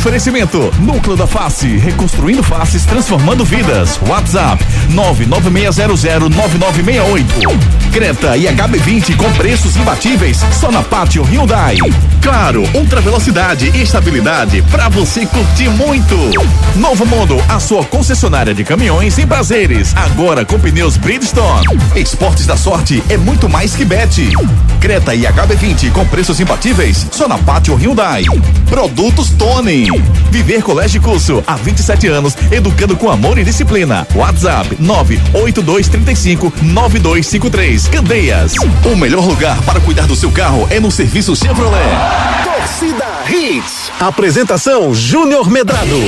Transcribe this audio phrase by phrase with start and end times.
[0.00, 4.00] Oferecimento Núcleo da Face, reconstruindo faces, transformando vidas.
[4.08, 7.26] WhatsApp 996009968.
[7.92, 11.76] Creta e HB20 com preços imbatíveis só na Pátio Hyundai.
[12.22, 16.16] Claro, ultra velocidade e estabilidade para você curtir muito.
[16.76, 21.66] Novo Mundo, a sua concessionária de caminhões em prazeres, agora com pneus Bridgestone.
[21.94, 24.30] Esportes da Sorte é muito mais que bet.
[24.80, 28.24] Creta e HB20 com preços imbatíveis só na Pátio Hyundai.
[28.70, 29.89] Produtos Tony.
[30.30, 34.06] Viver Colégio e Curso há 27 anos, educando com amor e disciplina.
[34.14, 37.88] WhatsApp 98235 9253.
[37.88, 38.54] Candeias.
[38.84, 41.80] O melhor lugar para cuidar do seu carro é no serviço Chevrolet.
[42.44, 43.90] Torcida Hits.
[43.98, 46.00] Apresentação Júnior Medrado.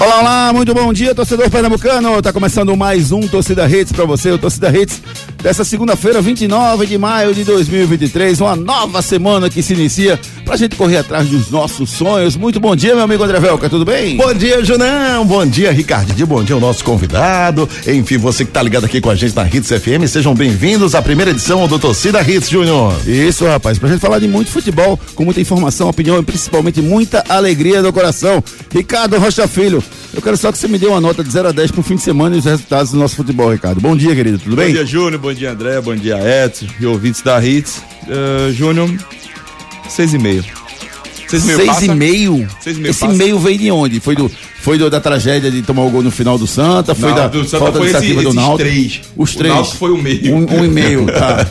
[0.00, 2.20] Olá, olá, muito bom dia, torcedor pernambucano.
[2.20, 5.00] Tá começando mais um Torcida Hits para você, o Torcida Hits
[5.44, 10.74] dessa segunda-feira, 29 de maio de 2023, uma nova semana que se inicia pra gente
[10.74, 12.34] correr atrás dos nossos sonhos.
[12.34, 14.16] Muito bom dia, meu amigo André Velca, tudo bem?
[14.16, 15.26] Bom dia, Junão.
[15.26, 16.26] Bom dia, Ricardinho.
[16.26, 17.68] Bom dia ao nosso convidado.
[17.86, 21.02] Enfim, você que tá ligado aqui com a gente na Hits FM, sejam bem-vindos à
[21.02, 22.94] primeira edição do Torcida Hits, Júnior.
[23.06, 27.22] Isso, rapaz, pra gente falar de muito futebol, com muita informação, opinião e principalmente muita
[27.28, 28.42] alegria no coração.
[28.72, 31.52] Ricardo Rocha Filho, eu quero só que você me dê uma nota de 0 a
[31.52, 33.78] 10 pro fim de semana e os resultados do nosso futebol, Ricardo.
[33.80, 34.68] Bom dia, querido, tudo bem?
[34.68, 35.20] Bom dia, Júnior.
[35.20, 35.80] Bom dia, André.
[35.80, 37.82] Bom dia, Edson e ouvintes da Hits.
[38.06, 38.90] Uh, Júnior,
[39.88, 40.44] seis e meio.
[41.28, 41.58] Seis e meio?
[41.74, 42.48] Seis e meio?
[42.60, 43.12] Seis e meio Esse passa?
[43.14, 43.98] meio veio de onde?
[44.00, 46.94] Foi do, foi do, da tragédia de tomar o gol no final do Santa?
[46.94, 48.58] Foi Não, da do Santa falta foi iniciativa esse- do Náutico?
[48.58, 49.00] três.
[49.16, 49.54] Os O três.
[49.54, 50.34] Náutico foi o meio.
[50.34, 51.46] Um, um e meio, tá.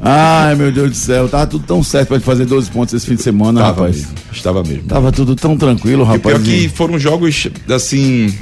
[0.00, 3.06] Ai, meu Deus do céu, tava tudo tão certo pra gente fazer 12 pontos esse
[3.06, 3.96] fim de semana, Estava rapaz.
[3.96, 4.12] mesmo.
[4.32, 4.82] Estava mesmo.
[4.88, 6.22] Tava tudo tão tranquilo, E o rapaz.
[6.36, 8.34] pior que foram jogos, assim,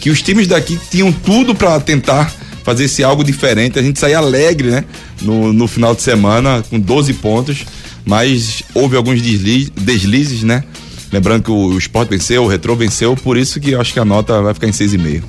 [0.00, 3.78] que os times daqui tinham tudo pra tentar fazer esse algo diferente.
[3.78, 4.84] A gente saía alegre, né?
[5.20, 7.64] No, no final de semana, com 12 pontos,
[8.04, 10.64] mas houve alguns desli- deslizes, né?
[11.12, 14.00] Lembrando que o, o Sport venceu, o Retro venceu, por isso que eu acho que
[14.00, 15.22] a nota vai ficar em 6,5.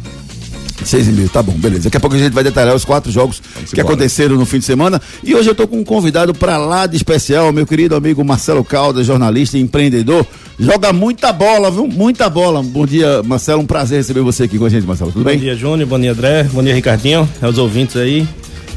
[0.86, 1.84] Seis e meio, tá bom, beleza.
[1.86, 3.94] Daqui a pouco a gente vai detalhar os quatro jogos que embora.
[3.94, 5.02] aconteceram no fim de semana.
[5.24, 8.64] E hoje eu tô com um convidado pra lá de especial, meu querido amigo Marcelo
[8.64, 10.26] Caldas, jornalista e empreendedor.
[10.60, 11.88] Joga muita bola, viu?
[11.88, 12.62] Muita bola.
[12.62, 13.62] Bom dia, Marcelo.
[13.62, 15.12] Um prazer receber você aqui com a gente, Marcelo.
[15.12, 15.40] Tudo Bom bem?
[15.40, 15.88] dia, Júnior.
[15.90, 16.44] Bom dia, André.
[16.52, 17.28] Bom dia, Ricardinho.
[17.42, 18.28] Aos ouvintes aí.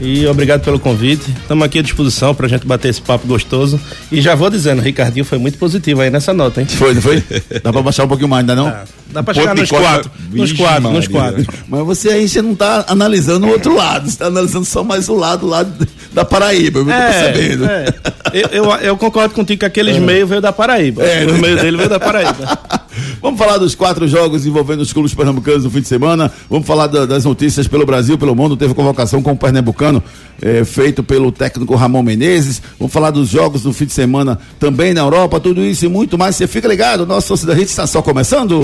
[0.01, 1.31] E obrigado pelo convite.
[1.31, 3.81] Estamos aqui à disposição pra gente bater esse papo gostoso.
[4.13, 6.67] E já vou dizendo, o Ricardinho foi muito positivo aí nessa nota, hein?
[6.67, 7.23] Foi, não foi?
[7.63, 8.67] Dá pra baixar um pouquinho mais, ainda não?
[8.67, 10.11] Dá, dá pra Ponto chegar nos quatro.
[10.31, 11.47] Nos quatro, nos quatro.
[11.67, 15.09] Mas você aí, você não tá analisando o outro lado, você tá analisando só mais
[15.09, 15.67] o lado lá
[16.13, 17.65] da Paraíba, eu tô percebendo.
[17.67, 17.87] É,
[18.33, 21.03] eu, eu, eu concordo contigo que aqueles meios veio da Paraíba.
[21.03, 21.39] É, Os né?
[21.39, 22.59] meios dele veio da Paraíba.
[23.23, 26.31] Vamos falar dos quatro jogos envolvendo os clubes pernambucanos no fim de semana.
[26.51, 28.57] Vamos falar da- das notícias pelo Brasil, pelo mundo.
[28.57, 30.03] Teve convocação com o pernambucano
[30.41, 32.61] eh, feito pelo técnico Ramon Menezes.
[32.79, 35.41] Vamos falar dos jogos do fim de semana também na Europa.
[35.41, 36.37] Tudo isso e muito mais.
[36.37, 37.07] Você fica ligado.
[37.07, 38.61] Nossa Hits está só começando.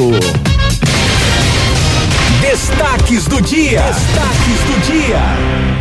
[2.40, 3.82] Destaques do dia.
[3.82, 5.71] Destaques do dia.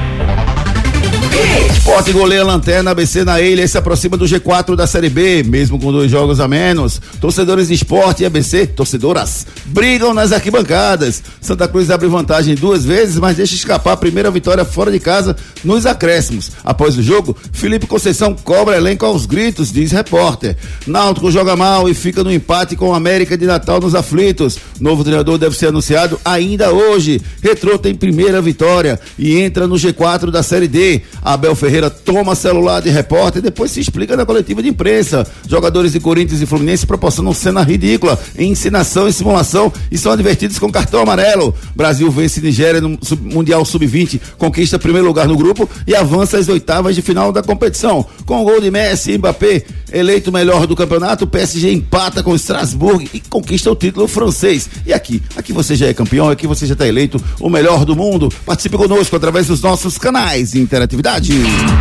[1.81, 5.79] Esporte goleia lanterna, ABC na ilha e se aproxima do G4 da Série B, mesmo
[5.79, 7.01] com dois jogos a menos.
[7.19, 11.21] Torcedores de esporte e ABC, torcedoras, brigam nas arquibancadas.
[11.41, 15.35] Santa Cruz abre vantagem duas vezes, mas deixa escapar a primeira vitória fora de casa
[15.63, 16.51] nos acréscimos.
[16.63, 20.55] Após o jogo, Felipe Conceição cobra elenco aos gritos, diz repórter.
[20.87, 24.57] Náutico joga mal e fica no empate com o América de Natal nos aflitos.
[24.79, 27.21] Novo treinador deve ser anunciado ainda hoje.
[27.41, 31.01] Retrô tem primeira vitória e entra no G4 da Série D.
[31.21, 35.25] Abel Ferreira toma celular de repórter e depois se explica na coletiva de imprensa.
[35.47, 40.71] Jogadores de Corinthians e Fluminense proporcionam cena ridícula ensinação e simulação e são advertidos com
[40.71, 41.53] cartão amarelo.
[41.75, 46.95] Brasil vence Nigéria no Mundial Sub-20, conquista primeiro lugar no grupo e avança às oitavas
[46.95, 48.05] de final da competição.
[48.25, 52.31] Com o gol de Messi e Mbappé, eleito melhor do campeonato, o PSG empata com
[52.31, 54.69] o Strasbourg e conquista o título francês.
[54.85, 57.95] E aqui, aqui você já é campeão, aqui você já está eleito o melhor do
[57.95, 58.29] mundo.
[58.45, 61.10] Participe conosco através dos nossos canais de interatividade.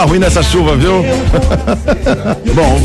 [0.00, 1.02] Tá ruim nessa chuva, viu?
[2.54, 2.80] Bom.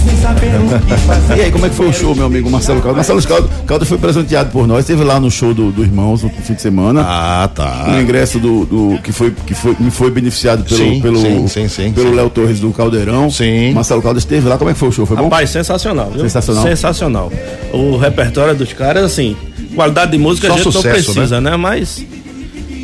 [1.35, 2.97] e aí, como é que foi o show, meu amigo Marcelo Caldo?
[2.97, 6.29] Marcelo Caldo, Caldo foi presenteado por nós, esteve lá no show do, do Irmãos no
[6.29, 7.05] fim de semana.
[7.05, 7.85] Ah, tá.
[7.87, 11.47] No ingresso do, do que foi que foi me foi beneficiado pelo Sim, pelo sim,
[11.47, 12.13] sim, sim, pelo.
[12.13, 13.29] Léo Torres do Caldeirão.
[13.29, 13.71] Sim.
[13.73, 14.57] Marcelo Caldo esteve lá.
[14.57, 15.05] Como é que foi o show?
[15.05, 15.23] Foi bom?
[15.23, 16.21] Rapaz, sensacional, viu?
[16.21, 16.63] Sensacional.
[16.63, 17.31] Sensacional.
[17.71, 19.37] O repertório dos caras, assim,
[19.73, 21.55] qualidade de música Só a gente sucesso, não precisa, né?
[21.55, 22.05] Mas,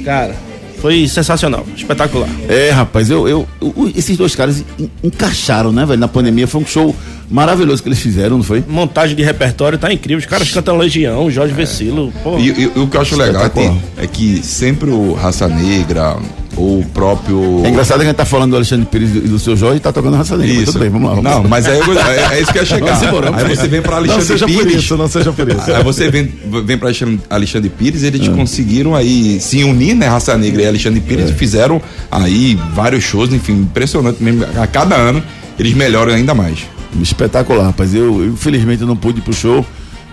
[0.05, 0.35] cara,
[0.81, 2.27] foi sensacional, espetacular.
[2.49, 6.47] É, rapaz, eu, eu, eu- esses dois caras en- encaixaram, né, velho, na pandemia.
[6.47, 6.95] Foi um show
[7.31, 8.63] maravilhoso que eles fizeram, não foi?
[8.67, 10.19] Montagem de repertório tá incrível.
[10.19, 12.11] Os caras cantam Legião, Jorge Vecilo.
[12.23, 15.13] Pô, E, e- e o que eu acho legal é que, é que sempre o
[15.13, 16.17] Raça Negra
[16.57, 17.61] ou o próprio.
[17.65, 19.79] É engraçado que a gente tá falando do Alexandre Pires e do seu Jorge e
[19.79, 20.53] tá tocando raça negra.
[20.53, 20.73] mas Isso.
[20.73, 21.15] Tudo bem, vamos lá.
[21.15, 21.47] Vamos Não, lá.
[21.47, 22.99] mas aí eu- é, é isso que eu ia chegar.
[23.33, 24.83] Aí você vem para Não Alexandre seja por Pires.
[24.83, 25.71] isso, não seja por isso.
[25.73, 26.29] Aí você vem,
[26.65, 26.89] vem para
[27.29, 30.07] Alexandre Pires, eles conseguiram aí se unir, né?
[30.07, 31.81] Raça Negra e Alexandre Pires e fizeram
[32.11, 34.45] aí vários shows, enfim, impressionante mesmo.
[34.61, 35.23] A cada ano
[35.57, 36.59] eles melhoram ainda mais.
[36.99, 37.93] Espetacular, rapaz.
[37.93, 39.65] Eu, infelizmente, não pude ir pro show.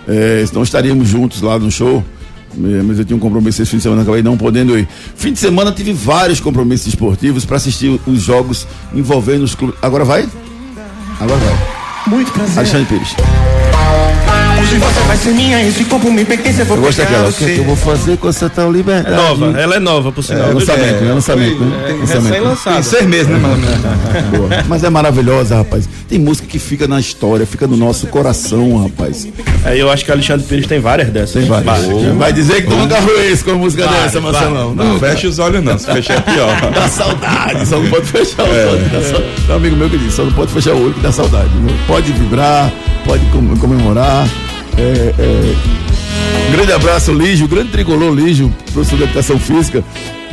[0.07, 2.03] É, senão estaríamos juntos lá no show.
[2.53, 4.87] É, Mas eu tinha um compromisso esse fim de semana, acabei não podendo ir.
[5.15, 9.77] Fim de semana tive vários compromissos esportivos para assistir os jogos envolvendo os clubes.
[9.81, 10.27] Agora vai?
[11.19, 11.79] Agora vai.
[12.07, 12.57] Muito prazer.
[12.57, 13.58] Alexandre Pires.
[14.59, 17.29] Hoje você vai ser minha, esse corpo me pertence, eu vou Eu gosto pegar daquela.
[17.29, 19.15] O que, é que eu vou fazer com essa tal é liberdade?
[19.15, 20.49] nova, ela é nova, por sinal.
[20.49, 21.13] É, lançamento, né?
[21.13, 21.77] Lançamento, né?
[21.89, 22.07] É, Lançamento.
[22.07, 22.83] Tem recém-lançada.
[22.83, 23.61] seis meses, né, mano?
[24.37, 24.49] Boa.
[24.67, 25.87] Mas é maravilhosa, rapaz.
[26.07, 29.27] Tem música que fica na história, fica no nosso coração, rapaz.
[29.63, 31.33] Aí eu acho que Alexandre Pires tem várias dessas.
[31.33, 31.85] Tem várias.
[32.17, 34.19] Vai dizer que tu nunca foi esse com a música Vai, dessa.
[34.21, 34.75] Marcelão.
[34.75, 35.77] Não fecha os olhos, não.
[35.77, 36.49] Se fechar é pior.
[36.73, 38.89] Dá saudade, só não pode fechar o olho.
[38.91, 40.99] Dá sau- Tem um amigo meu que disse, só não pode fechar o olho que
[40.99, 41.49] dá saudade.
[41.55, 42.71] Não Pode vibrar,
[43.05, 44.27] pode com- comemorar.
[44.79, 46.49] É, é.
[46.49, 49.83] Um grande abraço, Lígio, grande tricolor Lígio, professor de educação física.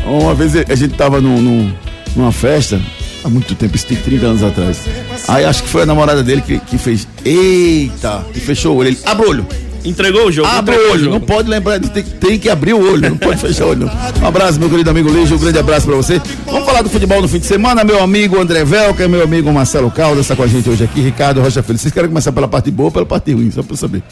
[0.06, 1.72] Uma vez a gente tava num- num-
[2.14, 2.81] numa festa,
[3.25, 4.81] há muito tempo, isso tem 30 anos atrás.
[5.28, 8.88] Aí acho que foi a namorada dele que, que fez, eita, e fechou o olho.
[8.90, 9.46] Ele, abre o olho.
[9.84, 10.48] Entregou o jogo.
[10.48, 13.66] Abre o olho, não pode lembrar, tem, tem que abrir o olho, não pode fechar
[13.66, 13.87] o olho.
[13.87, 14.22] não.
[14.22, 16.20] Um abraço, meu querido amigo Lígio, um grande abraço pra você.
[16.46, 19.90] Vamos falar do futebol no fim de semana, meu amigo André Velca, meu amigo Marcelo
[19.90, 21.78] Caldas, está com a gente hoje aqui, Ricardo Rocha Filho.
[21.78, 24.02] Vocês querem começar pela parte boa ou pela parte ruim, só eu saber.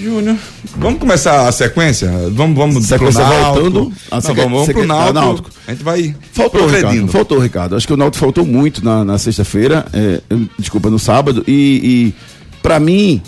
[0.00, 0.36] Júnior,
[0.76, 2.08] vamos começar a sequência?
[2.30, 3.70] Vamos, vamos Sequência pro Náutico.
[3.70, 3.92] voltando.
[4.10, 5.14] Ah, Não, vamos, você pro ah, Náutico.
[5.14, 5.50] Náutico.
[5.66, 6.66] A gente vai Faltou.
[6.68, 7.08] Ricardo.
[7.08, 7.76] Faltou, Ricardo.
[7.76, 10.20] Acho que o Náutico faltou muito na, na sexta-feira, é,
[10.56, 11.42] desculpa, no sábado.
[11.48, 12.14] E, e
[12.62, 13.20] para mim,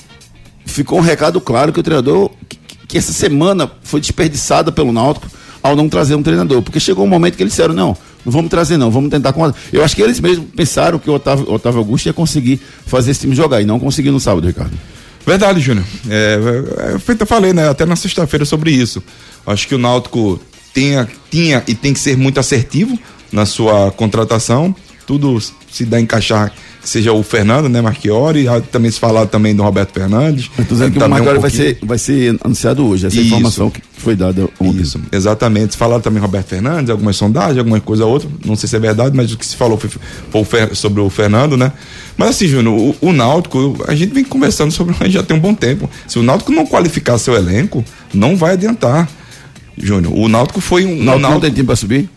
[0.64, 2.56] ficou um recado claro que o treinador, que,
[2.87, 5.26] que essa semana foi desperdiçada pelo Náutico
[5.61, 6.62] ao não trazer um treinador.
[6.62, 9.44] Porque chegou um momento que eles disseram: não, não vamos trazer, não, vamos tentar com.
[9.44, 9.52] a-".
[9.72, 13.11] Eu acho que eles mesmos pensaram que o Otávio, o Otávio Augusto ia conseguir fazer
[13.11, 14.76] esse time jogar e não conseguiu no sábado, Ricardo.
[15.26, 15.84] Verdade, Júnior.
[16.08, 17.69] É, é, feito, eu falei, né?
[17.69, 19.02] Até na sexta-feira sobre isso.
[19.46, 20.40] Acho que o Náutico
[20.75, 22.99] tinha, tinha e tem que ser muito assertivo
[23.32, 24.75] na sua contratação.
[25.06, 25.38] Tudo
[25.70, 29.62] se dá a encaixar que seja o Fernando, né, Marchiori, também se falar também do
[29.62, 30.49] Roberto Fernandes.
[30.56, 33.27] Tô dizendo que o Também um vai, ser, vai ser anunciado hoje, essa Isso.
[33.27, 34.81] informação que foi dada ontem.
[34.81, 35.72] Isso, exatamente.
[35.72, 38.79] Se falaram também Roberto Fernandes, algumas sondagens, alguma coisa ou outra, não sei se é
[38.79, 39.91] verdade, mas o que se falou foi,
[40.44, 41.70] foi sobre o Fernando, né?
[42.20, 45.55] Mas assim, Júnior, o, o Náutico, a gente vem conversando sobre já tem um bom
[45.55, 45.89] tempo.
[46.06, 49.08] Se o Náutico não qualificar seu elenco, não vai adiantar.
[49.79, 50.89] Júnior, o Náutico foi um.
[50.89, 52.10] O o Náutico não Náutico- tem time pra subir?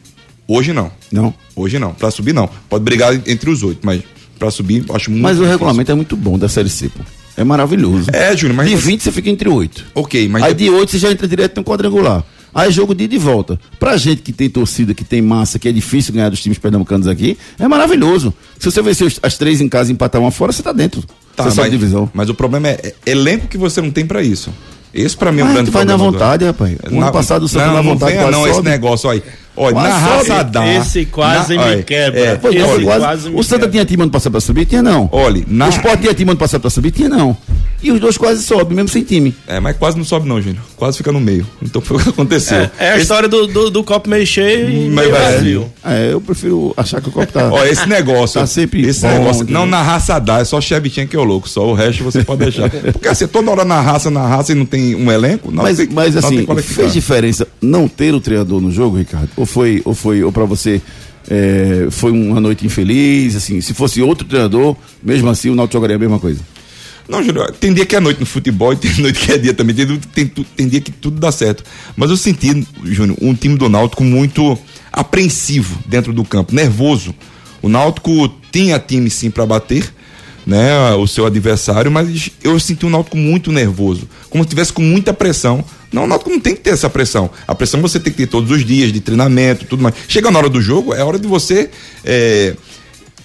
[0.45, 0.91] Hoje não.
[1.09, 1.33] Não.
[1.55, 1.93] Hoje não.
[1.93, 2.49] Pra subir, não.
[2.67, 4.01] Pode brigar entre os oito, mas
[4.37, 5.23] pra subir, acho muito.
[5.23, 5.51] Mas o difícil.
[5.51, 6.99] regulamento é muito bom da Série C, pô.
[7.37, 8.09] É maravilhoso.
[8.11, 8.69] É, Júnior, mas.
[8.69, 9.85] de você- 20 você fica entre 8.
[9.95, 10.43] Ok, mas.
[10.43, 12.25] Aí de 8 você já entra direto no quadrangular.
[12.53, 13.59] Aí jogo de ida e volta.
[13.79, 17.07] Pra gente que tem torcida, que tem massa, que é difícil ganhar dos times pernambucanos
[17.07, 18.33] aqui, é maravilhoso.
[18.59, 21.03] Se você vencer as três em casa e empatar uma fora, você tá dentro.
[21.35, 22.09] Tá, você mas, divisão.
[22.13, 24.51] mas o problema é, é elenco que você não tem pra isso.
[24.93, 26.77] Esse pra mim é um grande tu vai na problema vontade, rapaz.
[26.91, 29.23] O ano passado o Santos não, na não vontade quase não esse negócio, olha.
[29.55, 30.73] Olha, Quase na raça dá.
[30.75, 32.19] Esse quase na, me olha, quebra.
[32.19, 33.71] é, Foi, não, Esse quase- quase me o Santa quebra.
[33.71, 34.65] tinha time ano passado pra subir?
[34.65, 35.07] Tinha não.
[35.11, 36.91] Olha, na- O Sport tinha time ano passado pra subir?
[36.91, 37.37] Tinha não.
[37.83, 39.35] E os dois quase sobem, mesmo sem time.
[39.45, 40.63] É, mas quase não sobe não, Júnior.
[40.77, 41.45] Quase fica no meio.
[41.61, 42.57] Então foi o que aconteceu.
[42.59, 45.71] É, é a história do, do, do copo meio cheio e meio vazio.
[45.83, 47.49] É, eu prefiro achar que o copo tá.
[47.51, 48.39] Ó, esse negócio.
[48.39, 49.45] Tá sempre esse bom, negócio.
[49.49, 51.47] Não, na raça dá, é só Chevchenko que é o louco.
[51.49, 52.69] Só o resto você pode deixar.
[52.93, 55.51] Porque assim, toda hora na raça, na raça e não tem um elenco.
[55.51, 59.27] Não Mas, tem, mas assim, fez diferença não ter o treinador no jogo, Ricardo?
[59.43, 60.81] Ou foi, ou foi, ou para você
[61.29, 63.35] é, foi uma noite infeliz?
[63.35, 64.73] Assim, se fosse outro treinador,
[65.03, 66.39] mesmo assim o Náutico jogaria a mesma coisa.
[67.09, 69.53] Não, Júnior, tem dia que é noite no futebol e tem noite que é dia
[69.53, 69.75] também.
[69.75, 71.61] Tem, tem, tem dia que tudo dá certo.
[71.97, 74.57] Mas eu senti, Júnior, um time do Náutico muito
[74.93, 77.13] apreensivo dentro do campo, nervoso.
[77.61, 79.93] O Náutico tinha time sim para bater,
[80.45, 84.81] né, o seu adversário, mas eu senti o Náutico muito nervoso, como se tivesse com
[84.81, 85.63] muita pressão.
[85.91, 87.29] Não, o Náutico não tem que ter essa pressão.
[87.47, 89.95] A pressão você tem que ter todos os dias de treinamento, tudo mais.
[90.07, 91.69] Chega na hora do jogo, é hora de você
[92.03, 92.55] é,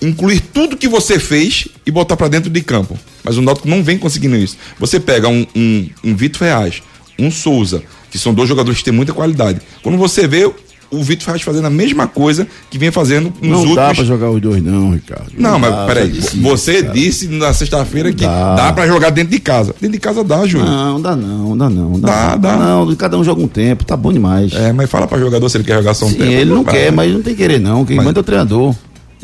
[0.00, 2.98] incluir tudo que você fez e botar para dentro de campo.
[3.25, 4.56] Mas o Náutico não vem conseguindo isso.
[4.78, 6.82] Você pega um, um, um Vitor Reais,
[7.18, 9.60] um Souza, que são dois jogadores que têm muita qualidade.
[9.82, 10.50] Quando você vê
[10.90, 13.76] o Vitor Reais fazendo a mesma coisa que vem fazendo nos Não últimos.
[13.76, 15.33] dá pra jogar os dois, não, Ricardo.
[15.37, 16.95] Não, mas dá, peraí, disse você cara.
[16.95, 18.54] disse na sexta-feira que Dá.
[18.54, 19.75] dá pra jogar dentro de casa.
[19.80, 20.68] Dentro de casa dá, Júnior.
[20.71, 22.00] Não, dá não, dá não.
[22.00, 22.38] Dá, não.
[22.40, 22.57] dá.
[22.57, 24.52] Não, cada um joga um tempo, tá bom demais.
[24.54, 26.30] É, mas fala pra jogador se ele quer jogar só um Sim, tempo.
[26.33, 26.75] ele não Vai.
[26.75, 27.85] quer, mas não tem que querer não.
[27.85, 28.75] Quem Mas- manda é o treinador.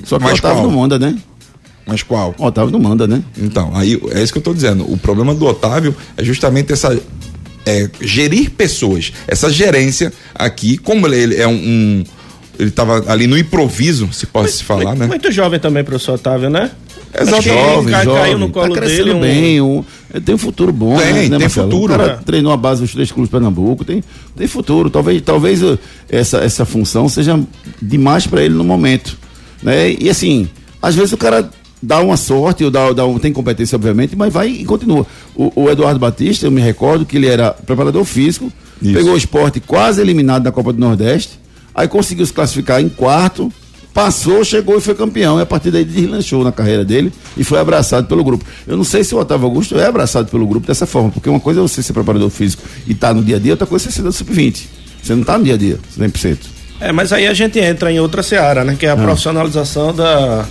[0.04, 0.70] Só que o Mas Otávio qual?
[0.70, 1.16] não manda, né?
[1.86, 2.34] Mas qual?
[2.38, 3.22] O Otávio não manda, né?
[3.38, 4.90] Então, aí é isso que eu tô dizendo.
[4.90, 6.98] O problema do Otávio é justamente essa.
[7.66, 9.12] É, gerir pessoas.
[9.26, 11.52] Essa gerência aqui, como ele, é um.
[11.54, 12.04] um-
[12.56, 15.06] ele tava ali no improviso, se pode se falar, muito, né?
[15.08, 16.70] muito jovem também, professor Otávio, né?
[17.20, 17.42] Exato.
[17.42, 18.22] Que Jovem, cai- jovem.
[18.22, 19.14] caiu no colo tá crescendo dele.
[19.16, 19.60] um- bem.
[19.60, 21.70] Um, ele tem um futuro bom, Tem, né, né, tem Marcelo?
[21.70, 21.92] futuro.
[21.94, 22.16] O cara É.
[22.24, 24.02] treinou a base dos três clubes de Pernambuco, tem,
[24.36, 24.88] tem futuro.
[24.88, 25.76] Talvez, talvez uh,
[26.08, 27.40] essa, essa função seja
[27.82, 29.16] demais para ele no momento.
[29.62, 29.92] Né?
[29.98, 30.48] E assim,
[30.80, 31.50] às vezes o cara
[31.84, 35.06] dá uma sorte, ou dá, dá um, tem competência, obviamente, mas vai e continua.
[35.34, 38.92] O, o Eduardo Batista, eu me recordo que ele era preparador físico, Isso.
[38.94, 41.38] pegou o esporte quase eliminado da Copa do Nordeste,
[41.74, 43.52] aí conseguiu se classificar em quarto,
[43.92, 45.38] passou, chegou e foi campeão.
[45.38, 48.44] E a partir daí deslanchou na carreira dele e foi abraçado pelo grupo.
[48.66, 51.38] Eu não sei se o Otávio Augusto é abraçado pelo grupo dessa forma, porque uma
[51.40, 53.90] coisa é você ser preparador físico e estar no dia a dia, outra coisa é
[53.90, 54.62] você ser do sub-20.
[55.02, 56.38] Você não está no dia a dia, 100%.
[56.80, 58.74] É, mas aí a gente entra em outra seara, né?
[58.76, 60.46] Que é a profissionalização da, da-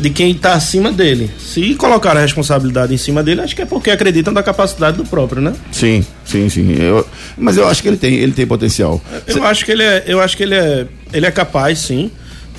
[0.00, 1.30] de quem está acima dele.
[1.38, 5.04] Se colocar a responsabilidade em cima dele, acho que é porque acreditam da capacidade do
[5.04, 5.52] próprio, né?
[5.70, 6.72] Sim, sim, sim.
[6.78, 9.00] Eu- mas eu acho que ele tem, ele tem potencial.
[9.26, 12.10] Eu acho que ele é, eu acho que ele é, ele é capaz, sim.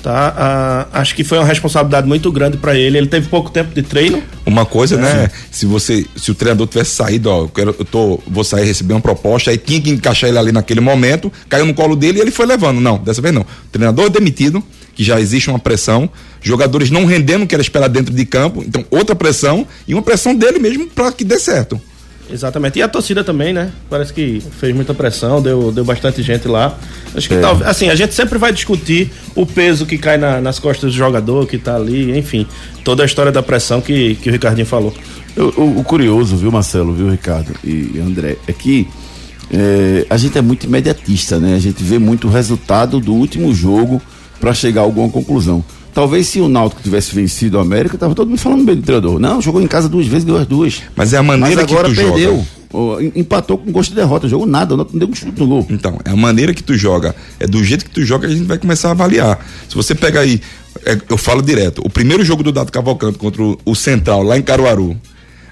[0.02, 0.34] Tá?
[0.92, 2.98] Ah, acho que foi uma responsabilidade muito grande para ele.
[2.98, 4.22] Ele teve pouco tempo de treino.
[4.44, 5.30] Uma coisa, né?
[5.50, 8.92] Se você, se o treinador tivesse saído, ó, eu, quero, eu tô, vou sair receber
[8.92, 12.20] uma proposta, aí tinha que encaixar ele ali naquele momento, caiu no colo dele e
[12.20, 12.82] ele foi levando.
[12.82, 13.40] Não, dessa vez não.
[13.40, 14.62] O treinador demitido,
[14.94, 16.08] que já existe uma pressão,
[16.42, 20.02] jogadores não rendendo o que era esperado dentro de campo, então outra pressão e uma
[20.02, 21.80] pressão dele mesmo para que dê certo.
[22.30, 22.78] Exatamente.
[22.78, 23.70] E a torcida também, né?
[23.90, 26.74] Parece que fez muita pressão, deu, deu bastante gente lá.
[27.14, 27.36] Acho É.
[27.36, 27.68] que talvez.
[27.68, 31.46] Assim, a gente sempre vai discutir o peso que cai na- nas costas do jogador
[31.46, 32.46] que tá ali, enfim.
[32.82, 34.94] Toda a história da pressão que, que o Ricardinho falou.
[35.36, 38.88] Eu- o, o curioso, viu, Marcelo, viu, Ricardo e André, é que
[39.52, 41.54] é, a gente é muito imediatista, né?
[41.54, 44.00] A gente vê muito o resultado do último jogo
[44.40, 45.64] para chegar a alguma conclusão.
[45.92, 49.20] Talvez se o Náutico tivesse vencido o América, tava todo mundo falando bem do treinador.
[49.20, 50.82] Não, jogou em casa duas vezes, ganhou as duas.
[50.96, 52.32] Mas é a maneira Mas agora que tu perdeu.
[52.36, 53.04] joga.
[53.04, 55.64] Em- Empatou com gosto de derrota, jogou nada, não deu um chute no gol.
[55.70, 58.36] Então, é a maneira que tu joga, é do jeito que tu joga que a
[58.36, 59.38] gente vai começar a avaliar.
[59.68, 60.40] Se você pega aí,
[60.84, 64.36] é, eu falo direto, o primeiro jogo do Dado Cavalcante contra o, o Central, lá
[64.36, 64.96] em Caruaru,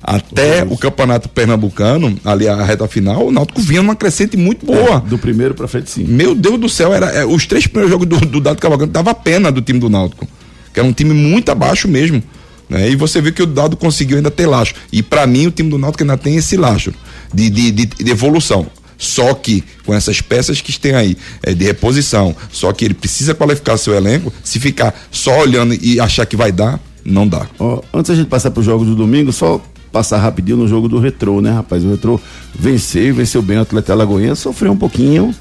[0.03, 5.01] até o Campeonato Pernambucano, ali a reta final, o Náutico vinha numa crescente muito boa.
[5.01, 6.05] Do primeiro pra frente, sim.
[6.05, 9.15] Meu Deus do céu, era, é, os três primeiros jogos do, do Dado Cavalcante dava
[9.15, 10.27] pena do time do Náutico.
[10.75, 12.23] Que era um time muito abaixo mesmo.
[12.69, 12.91] Né?
[12.91, 14.81] E você vê que o Dado conseguiu ainda ter lastro.
[14.91, 16.95] E pra mim o time do Náutico ainda tem esse lastro
[17.33, 18.67] de, de, de, de evolução.
[18.99, 23.35] Só que com essas peças que tem aí é, de reposição, só que ele precisa
[23.35, 24.33] qualificar seu elenco.
[24.43, 27.47] Se ficar só olhando e achar que vai dar, não dá.
[27.59, 29.61] Ó, antes da gente passar para os jogos do domingo, só
[29.93, 31.85] passar rapidinho no jogo do Retrô, né, rapaz?
[31.85, 32.19] O Retrô
[32.59, 35.35] venceu, venceu bem o Atleta Alagoinha, sofreu um pouquinho,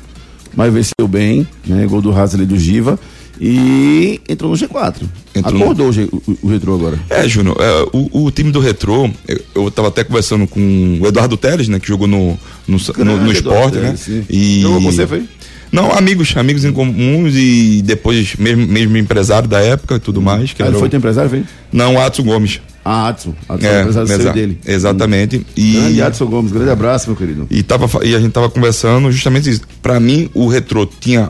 [0.55, 1.86] mas venceu bem, né?
[1.88, 3.00] Gol do Hasley do Giva
[3.39, 5.03] e entrou no G4.
[5.34, 7.00] Entrou no- Acordou o, G- o- o Retrô agora.
[7.10, 11.08] É, Júnior, é, o, o time do Retrô, eu, eu tava até conversando com o
[11.08, 13.86] Eduardo Teles, né, que jogou no, no, no, no esporte, né?
[13.88, 14.24] Teles, sim.
[14.29, 14.62] E...
[14.62, 15.24] Jogou com você, foi?
[15.72, 20.51] Não, amigos, amigos em comuns e depois mesmo, mesmo empresário da época e tudo mais.
[20.51, 20.89] Que Ah, ele foi o...
[20.89, 21.43] teu empresário, foi?
[21.72, 22.60] Não, Adson Gomes.
[22.83, 23.33] Ah, Adson.
[23.47, 24.59] Adson, É, empresário seu exa- dele.
[24.65, 25.45] Exatamente.
[25.55, 27.45] E, Grande Adson Gomes, grande abraço, meu querido.
[27.50, 29.61] e, tava, e a gente tava conversando justamente isso.
[29.81, 31.29] Pra mim, o Retrô tinha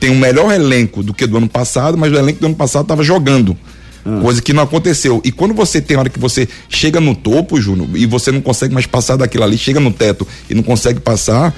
[0.00, 2.86] tem um melhor elenco do que do ano passado, mas o elenco do ano passado
[2.86, 3.56] tava jogando.
[4.22, 5.20] Coisa que não aconteceu.
[5.22, 8.72] E quando você tem hora que você chega no topo, Júnior, e você não consegue
[8.72, 11.54] mais passar daquilo ali, chega no teto e não consegue passar,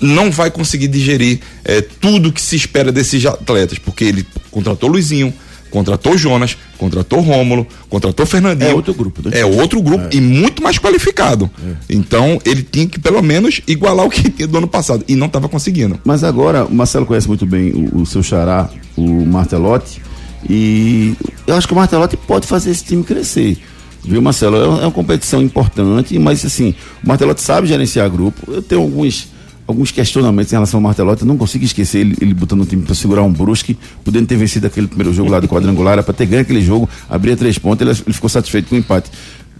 [0.00, 5.32] não vai conseguir digerir eh, tudo que se espera desses atletas, porque ele contratou Luizinho,
[5.70, 8.70] contratou Jonas, contratou Rômulo, contratou Fernandinho.
[8.70, 9.40] É outro grupo, né?
[9.40, 11.50] É outro grupo e muito mais qualificado.
[11.88, 15.26] Então, ele tinha que pelo menos igualar o que tinha do ano passado e não
[15.26, 15.98] estava conseguindo.
[16.04, 20.00] Mas agora, o Marcelo conhece muito bem o, o seu xará, o Martelotti,
[20.48, 21.14] e
[21.46, 23.58] eu acho que o Martelotti pode fazer esse time crescer.
[24.04, 24.56] Viu, Marcelo?
[24.56, 28.52] É uma, é uma competição importante, mas assim, o Martelotti sabe gerenciar grupo.
[28.52, 29.28] Eu tenho alguns,
[29.66, 32.82] alguns questionamentos em relação ao Martelotti, eu não consigo esquecer ele, ele botando o time
[32.82, 36.26] para segurar um Brusque, podendo ter vencido aquele primeiro jogo lá do quadrangular, para ter
[36.26, 39.10] ganho aquele jogo, abria três pontos, ele, ele ficou satisfeito com o empate.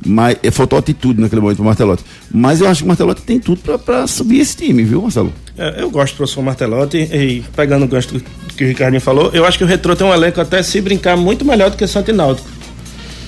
[0.05, 2.05] Mas é, faltou atitude naquele momento pro Martelotti.
[2.31, 5.33] Mas eu acho que o Martelotti tem tudo pra, pra subir esse time, viu, Marcelo?
[5.57, 8.23] É, eu gosto do professor Martelotti e pegando o gancho do
[8.57, 11.17] que o Ricardinho falou, eu acho que o Retrô tem um elenco até se brincar
[11.17, 12.49] muito melhor do que o Santo Náutico.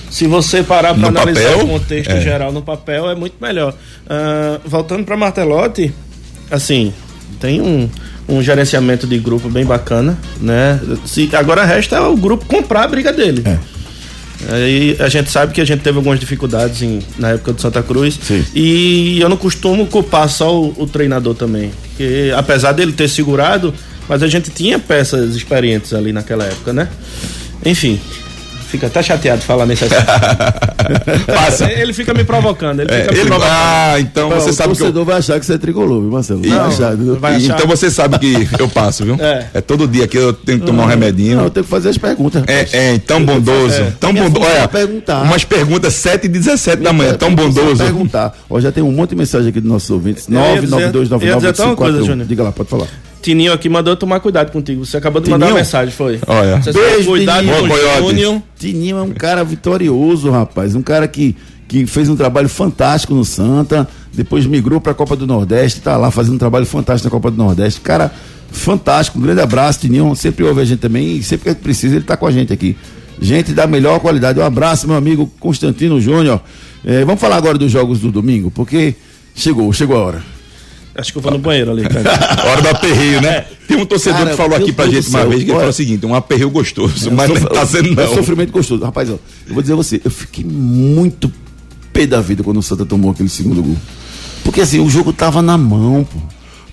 [0.09, 2.21] Se você parar para analisar papel, o contexto é.
[2.21, 3.75] geral no papel, é muito melhor.
[4.07, 5.93] Ah, voltando para Martelotti,
[6.51, 6.93] assim,
[7.39, 7.89] tem um,
[8.27, 10.79] um gerenciamento de grupo bem bacana, né?
[11.05, 13.43] Se, agora resta o grupo comprar a briga dele.
[14.51, 17.83] Aí a gente sabe que a gente teve algumas dificuldades em- na época do Santa
[17.83, 18.17] Cruz.
[18.21, 18.43] Sim.
[18.55, 21.71] E eu não costumo culpar só o, o treinador também.
[21.89, 23.73] Porque apesar dele ter segurado,
[24.07, 26.87] mas a gente tinha peças experientes ali naquela época, né?
[27.65, 27.99] Enfim.
[28.69, 30.05] Fica até chateado de falar nesse assunto.
[31.25, 31.71] Passa.
[31.71, 32.81] Ele fica me provocando.
[32.81, 33.51] Ele É, fica me ele- provocando.
[33.51, 36.11] ah, então você o sabe que eu, torcedor vai achar que você é tricolor, viu,
[36.11, 36.41] Marcelo?
[36.41, 37.19] Vai Não, achar, viu?
[37.19, 37.55] vai achar.
[37.55, 39.15] então você sabe que eu passo, viu?
[39.19, 39.47] É.
[39.55, 41.37] É, todo dia que eu tenho que tomar um remedinho.
[41.37, 42.43] Não, eu tenho que fazer as perguntas.
[42.47, 43.81] É, é, tão bondoso.
[43.81, 43.91] É.
[43.99, 44.45] Tão bondoso.
[44.45, 45.23] é Olha, perguntar.
[45.23, 47.13] umas perguntas 7 e 17 da manhã.
[47.15, 47.83] Tão bondoso.
[47.83, 48.37] Perguntar.
[48.49, 50.27] Ó, já tem um monte de mensagem aqui dos nossos ouvintes.
[50.29, 52.27] Eu ia dizer- 99299 eu ia dizer até uma coisa, Júnior.
[52.27, 52.85] Diga lá, pode falar.
[53.21, 54.85] Tininho aqui mandou tomar cuidado contigo.
[54.85, 55.55] Você acabou de mandar Tininho?
[55.57, 56.19] uma mensagem, foi?
[56.25, 56.61] Olha.
[56.61, 57.67] Você Beijo, cuidado Tininho.
[57.67, 58.07] com o.
[58.09, 58.41] Júnior.
[58.57, 60.75] Tininho é um cara vitorioso, rapaz.
[60.75, 61.35] Um cara que,
[61.67, 65.97] que fez um trabalho fantástico no Santa, depois migrou para a Copa do Nordeste, tá
[65.97, 67.81] lá fazendo um trabalho fantástico na Copa do Nordeste.
[67.81, 68.11] Cara,
[68.51, 69.19] fantástico.
[69.19, 70.15] Um grande abraço, Tininho.
[70.15, 72.31] Sempre ouve a gente também e sempre que a gente precisa, ele tá com a
[72.31, 72.75] gente aqui.
[73.21, 74.39] Gente da melhor qualidade.
[74.39, 76.39] Um abraço, meu amigo Constantino Júnior.
[76.85, 78.95] Eh, vamos falar agora dos jogos do domingo, porque
[79.35, 80.38] chegou, chegou a hora.
[80.99, 82.11] Acho que eu vou no banheiro ali, cara.
[82.49, 83.45] Hora do aperreio, né?
[83.67, 85.51] Tem um torcedor Cara, que falou aqui pra Deus gente uma céu, vez que ele
[85.51, 85.59] olha.
[85.59, 88.15] falou o seguinte: um aperreio gostoso, mas não Sof- tá sendo É não.
[88.15, 88.83] sofrimento gostoso.
[88.83, 89.13] Rapaz, ó,
[89.47, 91.31] eu vou dizer a você, eu fiquei muito
[91.93, 93.77] pé da vida quando o Santa tomou aquele segundo gol.
[94.43, 96.17] Porque assim, o jogo tava na mão, pô.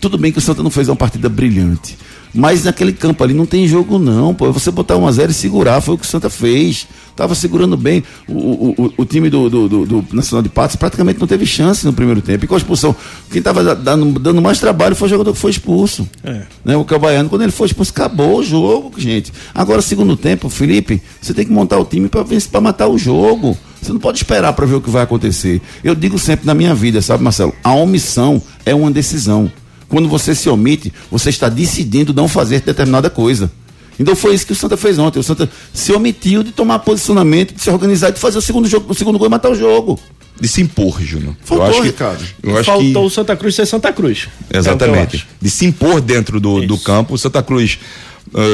[0.00, 1.96] Tudo bem que o Santa não fez uma partida brilhante.
[2.34, 4.48] Mas naquele campo ali não tem jogo, não, pô.
[4.48, 6.86] É Você botar 1 a 0 e segurar, foi o que o Santa fez.
[7.16, 8.04] Tava segurando bem.
[8.28, 11.46] O, o, o, o time do, do, do- do Nacional de Patos praticamente não teve
[11.46, 12.44] chance no primeiro tempo.
[12.44, 12.94] E com a expulsão,
[13.30, 16.06] quem tava dando, dando mais trabalho foi o jogador que foi expulso.
[16.22, 16.42] É.
[16.62, 16.76] Né?
[16.76, 19.32] O Cabaiano, quando ele foi expulso, acabou o jogo, gente.
[19.54, 23.56] Agora, segundo tempo, Felipe, você tem que montar o time para matar o jogo.
[23.80, 25.62] Você não pode esperar para ver o que vai acontecer.
[25.82, 27.54] Eu digo sempre na minha vida, sabe, Marcelo?
[27.64, 29.50] A omissão é uma decisão.
[29.88, 33.50] Quando você se omite, você está decidindo não fazer determinada coisa.
[33.98, 35.18] Então foi isso que o Santa fez ontem.
[35.18, 38.92] O Santa se omitiu de tomar posicionamento, de se organizar, de fazer o segundo jogo,
[38.92, 39.98] o segundo gol e matar o jogo.
[40.38, 41.34] De se impor, Júnior.
[41.42, 42.24] Faltou, eu acho que, Ricardo.
[42.42, 43.06] Eu acho Faltou que...
[43.06, 44.28] o Santa Cruz ser Santa Cruz.
[44.50, 45.16] É Exatamente.
[45.16, 45.26] acho.
[45.40, 47.14] de se impor dentro do, do campo.
[47.14, 47.78] O Santa Cruz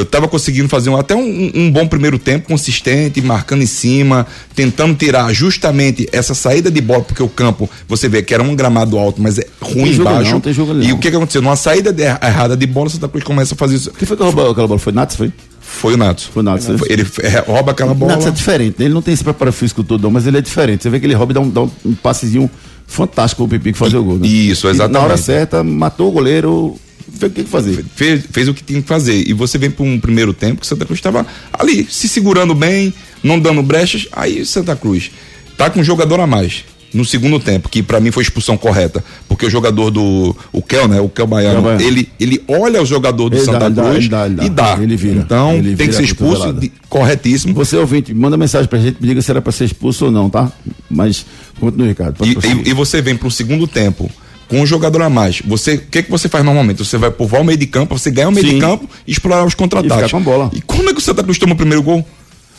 [0.01, 4.95] estava conseguindo fazer um- até um, um bom primeiro tempo, consistente, marcando em cima, tentando
[4.95, 8.97] tirar justamente essa saída de bola, porque o campo, você vê que era um gramado
[8.97, 10.31] alto, mas é ruim embaixo.
[10.31, 11.41] não, tem jogo ali e o que, que aconteceu?
[11.41, 13.91] Numa saída de- errada de bola, o Santa Cruz começa a fazer isso.
[13.91, 14.79] Quem foi que roubou aquela bola?
[14.79, 15.31] Foi Nats, foi?
[15.65, 16.29] Foi o Nato.
[16.31, 16.77] Foi o Nats, né?
[16.87, 18.11] Ele é, rouba aquela bola.
[18.13, 18.85] Nats é diferente, né?
[18.85, 20.83] ele não tem esse preparo físico todo, não, mas ele é diferente.
[20.83, 21.69] Você vê que ele rouba e dá um, dá um,
[22.01, 22.49] passezinho
[22.85, 24.19] fantástico pro Pipico fazer o gol.
[24.19, 24.27] Né?
[24.27, 24.93] Isso, E exatamente.
[24.93, 26.75] na hora certa, matou o goleiro,
[27.11, 27.85] fez o que tem que fazer.
[27.95, 29.27] fez, fez o que tinha que fazer.
[29.27, 32.53] E você vem para um primeiro tempo que o Santa Cruz estava ali, se segurando
[32.55, 34.07] bem, não dando brechas.
[34.11, 35.11] Aí o Santa Cruz
[35.57, 36.63] tá com um jogador a mais.
[36.93, 40.35] No segundo tempo, que para mim foi expulsão correta, porque o jogador do.
[40.51, 41.01] O Kel, né?
[41.01, 41.81] O Kel Baiano, Kel Baiano.
[41.83, 44.45] ele, ele olha o jogador do Ele Santa dá, Cruz ele dá, ele dá.
[44.45, 44.77] e dá.
[44.79, 45.15] Ele vira.
[45.19, 47.51] Então Ele tem vira que ser expulso, de- corretíssimo.
[47.55, 50.29] Você ouvinte, manda mensagem pra gente, me diga se era pra ser expulso ou não,
[50.29, 50.51] tá?
[50.87, 51.25] Mas
[51.59, 52.23] continue, Ricardo.
[52.23, 52.37] E,
[52.67, 54.07] e, e você vem para um segundo tempo
[54.53, 55.41] com um jogador a mais.
[55.45, 56.77] Você, o que que você faz normalmente?
[56.85, 58.53] Você vai povoar o meio de campo, você ganha o meio Sim.
[58.55, 59.95] de campo e explorar os E contra-ataques.
[60.05, 60.51] ficar com a bola.
[60.53, 62.05] E como é que o Santa Cruz toma o primeiro gol?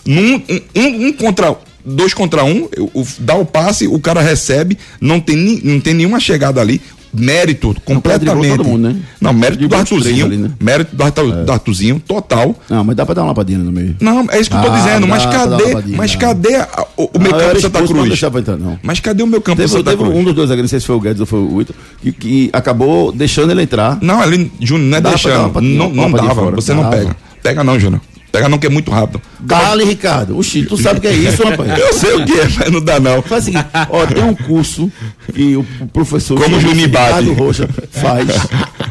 [0.04, 4.20] Num, um, um- um contra dois contra um, o- o- dá o passe, o cara
[4.20, 6.80] recebe, não tem, ni- não tem nenhuma chegada ali.
[7.16, 8.56] Mérito completamente.
[8.56, 8.96] todo mundo, né?
[9.20, 10.26] Não, mérito do Artuzinho.
[10.26, 10.50] ali, né?
[10.60, 12.54] Mérito do, Artu, do Artuzinho, total.
[12.68, 13.96] Não, mas dá pra dar uma lapadinha no meio.
[14.00, 15.00] Não, é isso que eu tô Ah, dizendo.
[15.02, 16.20] dá Mas cadê, mas não.
[16.20, 18.22] cadê a- o, o meio Ah, eu campo Santa não Cruz?
[18.40, 18.78] entrar, não.
[18.82, 20.16] Mas cadê o meu campo Teve, Santa teve Cruz?
[20.16, 22.50] um dos dois não sei se foi o Guedes ou foi o Huito, que, que
[22.52, 23.98] acabou deixando ele entrar.
[24.02, 25.50] Não, ele, Júnior, não é Dá deixando.
[25.52, 26.34] patinha- não não dava.
[26.34, 26.56] fora.
[26.56, 26.96] Você não Dava.
[26.96, 27.16] pega.
[27.42, 28.00] Pega não, Júnior.
[28.34, 29.22] Pega não, que é muito rápido.
[29.38, 30.36] Dale, Ricardo.
[30.36, 31.70] Oxi, tu sabe o que é isso, rapaz?
[31.78, 33.22] Eu sei o que é, mas não dá não.
[33.22, 34.90] Faz o seguinte, ó, tem um curso
[35.32, 36.58] que o professor Como.
[36.58, 38.26] Ricardo Rocha faz,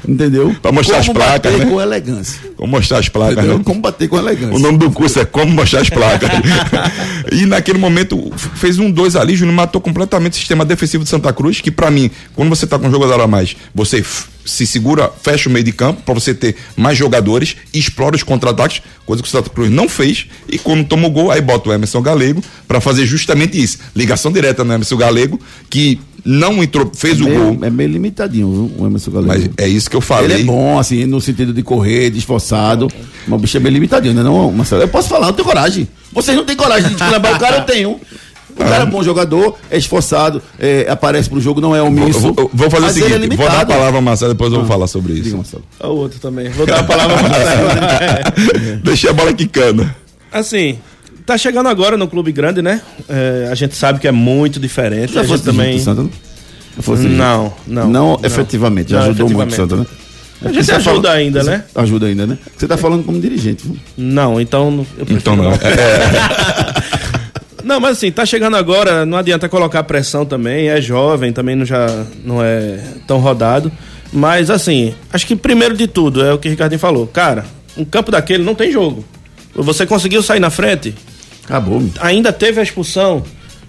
[0.07, 0.55] entendeu?
[0.61, 1.71] Pra mostrar as Como placas, bater né?
[1.73, 2.39] com elegância.
[2.57, 3.43] Vou mostrar as placas.
[3.43, 3.59] Né?
[3.65, 4.55] Como bater com elegância.
[4.55, 6.29] O nome do curso é Como Mostrar as Placas.
[7.29, 11.33] e naquele momento fez um dois ali, Júnior matou completamente o sistema defensivo de Santa
[11.33, 14.01] Cruz, que pra mim, quando você tá com um jogador a mais, você
[14.45, 18.81] se segura, fecha o meio de campo pra você ter mais jogadores, explora os contra-ataques,
[19.05, 21.73] coisa que o Santa Cruz não fez, e quando toma o gol, aí bota o
[21.73, 23.77] Emerson Galego pra fazer justamente isso.
[23.95, 28.49] Ligação direta no Emerson Galego, que não entrou, fez o Meio- gol, é meio limitadinho,
[28.51, 29.33] viu, o Emerson Galego.
[29.33, 30.37] mas é isso que eu falei.
[30.37, 32.87] Ele é bom, assim, no sentido de correr, de esforçado.
[33.27, 34.81] Mas o bicho é bem limitadinho, né, não, Marcelo?
[34.81, 35.87] Eu posso falar, eu tenho coragem.
[36.13, 37.99] Vocês não têm coragem de levar o cara, eu tenho.
[38.55, 42.19] O cara é bom jogador, é esforçado, é, aparece pro jogo, não é Vou, omisso.
[42.33, 44.67] vou- vou fazer o é seguinte, vou dar a palavra ao Marcelo, depois eu vou
[44.67, 45.37] falar sobre Diga, isso.
[45.37, 45.63] Marcelo.
[45.81, 46.49] O outro também.
[46.49, 48.79] Vou dar a palavra para Marcelo.
[48.83, 49.89] Deixei a bola quicando.
[50.31, 50.77] Assim,
[51.25, 52.81] tá chegando agora no clube grande, né?
[53.09, 55.13] É, a gente sabe que é muito diferente.
[55.13, 55.79] Já a gente também.
[55.79, 56.09] Santa, não?
[56.75, 57.21] Já fosse dirigente?
[57.23, 57.87] Não, não.
[57.89, 59.77] Não, efetivamente, já Não, ajudou muito o efetivamente.
[59.79, 59.97] Santa, né?
[60.45, 61.63] A gente Você ajuda fala- ainda, né?
[61.73, 62.37] Ajuda ainda, né?
[62.57, 63.63] Você tá falando como dirigente.
[63.65, 63.77] viu?
[63.97, 64.85] Não, então.
[64.97, 65.51] eu Então não.
[67.63, 71.65] Não, mas assim, tá chegando agora, não adianta colocar pressão também, é jovem, também não
[71.65, 71.87] já
[72.23, 73.71] não é tão rodado.
[74.11, 77.07] Mas assim, acho que primeiro de tudo é o que o Ricardinho falou.
[77.07, 77.45] Cara,
[77.77, 79.03] um campo daquele não tem jogo.
[79.55, 80.93] Você conseguiu sair na frente,
[81.45, 81.81] Acabou.
[81.99, 83.23] ainda teve a expulsão.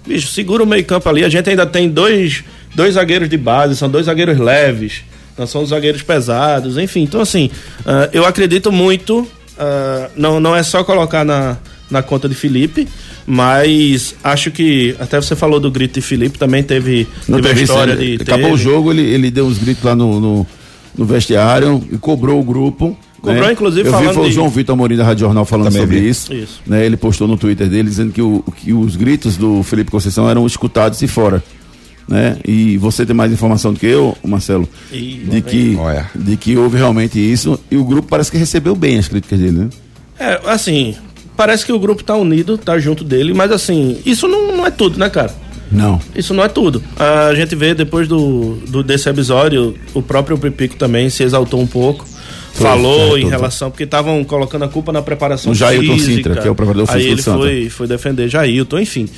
[0.07, 1.25] Bicho, segura o meio-campo ali.
[1.25, 5.03] A gente ainda tem dois, dois zagueiros de base, são dois zagueiros leves,
[5.39, 7.03] não são os zagueiros pesados, enfim.
[7.03, 7.51] Então, assim,
[7.87, 9.27] ah, eu acredito muito.
[9.59, 11.57] ah, não, não é só colocar na,
[11.91, 12.89] na conta de Felipe,
[13.27, 14.95] mas acho que.
[14.99, 17.93] Até você falou do grito de Felipe, também teve, Não teve a teve isso, história
[17.93, 18.23] ele- de.
[18.23, 20.47] Acabou teve- o jogo, ele, ele deu uns gritos lá no, no,
[20.97, 22.97] no vestiário e cobrou o grupo.
[23.21, 23.53] Cobrou, né?
[23.53, 26.01] inclusive, Eu vi foi o de- João Vitor Amorim da Rádio Jornal falando Também sobre
[26.01, 26.09] vi.
[26.09, 26.33] isso.
[26.35, 26.61] Isso.
[26.67, 26.85] Né?
[26.85, 30.47] Ele postou no Twitter dele dizendo que, o, que os gritos do Felipe Conceição eram
[30.47, 31.43] escutados e fora.
[32.07, 32.37] Né?
[32.47, 36.11] E você tem mais informação do que eu, Marcelo, Ih, de que, Olha.
[36.15, 39.53] de que houve realmente isso e o grupo parece que recebeu bem as críticas dele,
[39.59, 39.69] né?
[40.19, 40.95] É, assim,
[41.37, 44.71] parece que o grupo tá unido, tá junto dele, mas assim, isso não, não é
[44.71, 45.33] tudo, né, cara?
[45.71, 46.01] Não.
[46.15, 46.83] Isso não é tudo.
[46.97, 51.67] A gente vê depois do, do desse episódio, o próprio Pipico também se exaltou um
[51.67, 52.07] pouco.
[52.53, 56.15] Foi, falou é, em relação, porque estavam colocando a culpa na preparação O Jailton física.
[56.15, 59.09] Sintra, que é o preparador Aí ele foi, foi defender Jailton, enfim.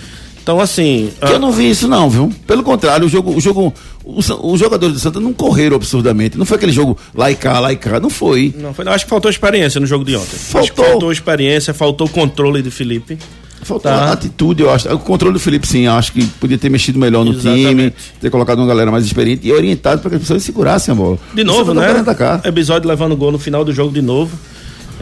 [0.46, 1.10] Então, assim.
[1.18, 2.32] Que eu não vi isso não, viu?
[2.46, 6.38] Pelo contrário, o jogo, o jogo, os, os jogadores do Santa não correram absurdamente.
[6.38, 8.54] Não foi aquele jogo lá e cá, lá e cá, não foi.
[8.56, 10.36] Não, foi, acho que faltou experiência no jogo de ontem.
[10.36, 10.84] Faltou.
[10.84, 13.18] faltou experiência, faltou controle de Felipe.
[13.62, 14.12] Faltou Tá.
[14.12, 14.88] atitude, eu acho.
[14.94, 17.68] O controle do Felipe, sim, acho que podia ter mexido melhor no Exatamente.
[17.68, 20.94] time, ter colocado uma galera mais experiente e orientado para que as pessoas segurassem a
[20.94, 21.18] bola.
[21.34, 21.90] De novo, não né?
[21.90, 22.40] atacar.
[22.46, 24.30] Episódio levando gol no final do jogo de novo.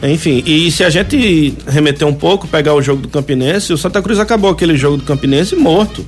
[0.05, 4.03] Enfim, e se a gente remeter um pouco, pegar o jogo do Campinense, o Santa
[4.03, 6.05] Cruz acabou aquele jogo do Campinense morto.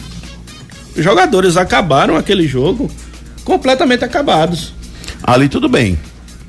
[0.95, 2.91] Os jogadores acabaram aquele jogo
[3.43, 4.75] completamente acabados.
[5.23, 5.99] Ali tudo bem.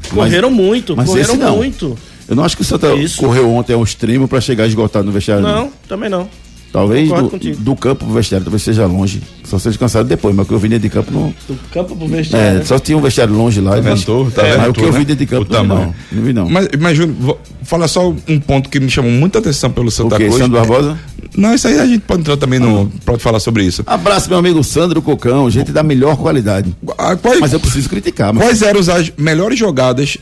[0.10, 1.98] Correram muito, mas correram muito.
[2.28, 3.18] Eu não acho que o Santa Isso.
[3.18, 5.44] correu ontem ao extremo para chegar esgotado no vestiário.
[5.44, 6.30] Não, também não.
[6.72, 9.22] Talvez do, do campo pro vestiário talvez seja longe.
[9.44, 11.34] Só seja cansado depois, mas o que eu vi dentro de campo não.
[11.48, 12.60] Do campo pro vestiário.
[12.60, 13.72] É, só tinha um vestiário longe lá.
[13.72, 14.32] Tá vendo tu?
[14.32, 15.00] Tá é, mas o que eu né?
[15.00, 15.96] vi dentro de campo O não não.
[16.12, 16.50] Não vi não.
[16.50, 20.18] Mas, mas vou falar só um ponto que me chamou muita atenção pelo o Santa
[20.18, 20.26] quê?
[20.26, 20.38] Cruz.
[20.38, 21.00] Sandro Barbosa?
[21.36, 22.92] Não, isso aí a gente pode entrar também no.
[23.06, 23.84] Pode falar sobre isso.
[23.86, 26.76] Abraço, meu amigo Sandro Cocão, gente da melhor qualidade.
[26.98, 30.18] Ah, quais, Mas eu preciso criticar, mas quais eram as melhores jogadas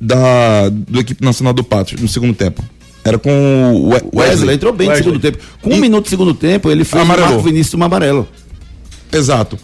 [0.00, 2.62] da do equipe nacional do Patos no segundo tempo?
[3.08, 3.30] Era com
[3.74, 5.06] o We- o Wesley entrou bem Wesley.
[5.06, 5.44] no segundo tempo.
[5.62, 7.30] Com um E- minuto do segundo tempo, ele fez Amarelou.
[7.30, 8.28] o Marco Vinícius uma amarelo.
[9.12, 9.58] Exato.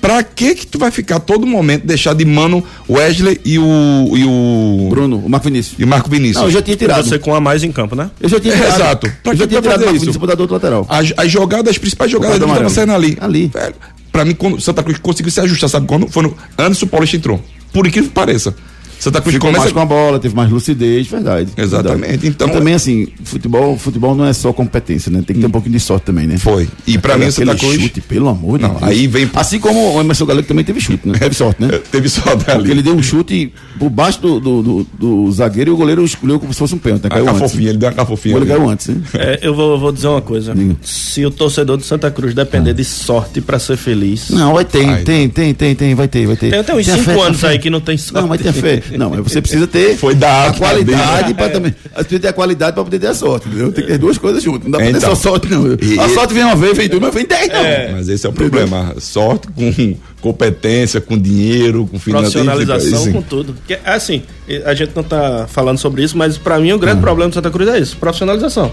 [0.00, 4.24] Pra que que tu vai ficar todo momento deixar de mano Wesley e o e
[4.24, 5.78] o Bruno, o Marco Vinícius.
[5.78, 6.38] e o Marco Vinícius?
[6.38, 7.04] Não, eu já tinha tirado.
[7.08, 8.10] Você com a mais em campo, né?
[8.20, 8.74] Eu já tinha É, tirado.
[8.80, 9.12] exato.
[9.22, 10.00] Pra eu já tinha tirado o fazer Marco isso?
[10.06, 10.86] Vinícius pra dar do outro lateral.
[10.88, 12.74] As, as jogadas, as principais jogadas dele estavam amarelo.
[12.74, 13.16] saindo ali.
[13.20, 13.46] Ali.
[13.54, 13.74] Velho,
[14.10, 16.08] pra mim, quando Santa Cruz conseguiu se ajustar, sabe quando?
[16.08, 17.40] Foi no Anderson Paulista entrou.
[17.72, 18.56] Por incrível que pareça.
[18.98, 21.50] Santa Cruz Ficou começa mais com a bola, teve mais lucidez, verdade.
[21.56, 22.26] Exatamente, Verdade.
[22.28, 25.22] então- E também, assim, futebol, futebol não é só competência, né?
[25.26, 26.38] Tem que ter um pouquinho de sorte também, né?
[26.38, 26.68] Foi.
[26.86, 27.80] E pra mim, o Santa Cruz.
[27.80, 28.82] chute, pelo amor de Não, Deus.
[28.82, 31.18] aí vem- Assim como o Emerson Galego também teve chute, né?
[31.18, 31.68] Teve sorte, né?
[31.90, 32.70] Teve só Porque dali.
[32.70, 36.38] ele deu um chute por baixo do, do, do- do zagueiro e o goleiro escolheu
[36.40, 37.02] como se fosse um pênalti.
[37.04, 37.08] né?
[37.08, 37.40] A Caiu antes.
[37.40, 38.48] cafofinha, ele deu uma goleiro ali.
[38.48, 38.96] caiu antes, né?
[39.14, 40.54] É, eu vou, vou dizer uma coisa.
[40.54, 40.76] Diga.
[40.82, 44.30] Se o torcedor do Santa Cruz depender de sorte pra ser feliz.
[44.30, 46.50] Não, vai ter, tem, tem, tem, tem, vai ter, vai ter.
[46.50, 48.20] Tem até uns Tenha 5 fé, tenha anos aí que não tem sorte.
[48.20, 48.82] Não, mas tenha fé.
[48.98, 51.74] Não, mas você precisa ter Foi da a qualidade para também.
[51.84, 53.72] Você precisa ter a qualidade para poder ter a sorte, entendeu?
[53.72, 54.64] Tem que ter duas coisas juntas.
[54.64, 55.14] Não dá pra ter Então.
[55.16, 55.66] só sorte, não.
[55.74, 57.96] E- a sorte vem uma vez, vem duas, mas vem dez, não.
[57.96, 58.94] Mas esse é o problema.
[58.98, 62.32] Sorte com competência, com dinheiro, com finanças.
[62.32, 63.12] Profissionalização Sim.
[63.12, 63.54] com tudo.
[63.66, 64.22] Que, assim,
[64.64, 67.50] a gente não tá falando sobre isso, mas pra mim o grande problema do Santa
[67.50, 68.72] Cruz é isso: profissionalização.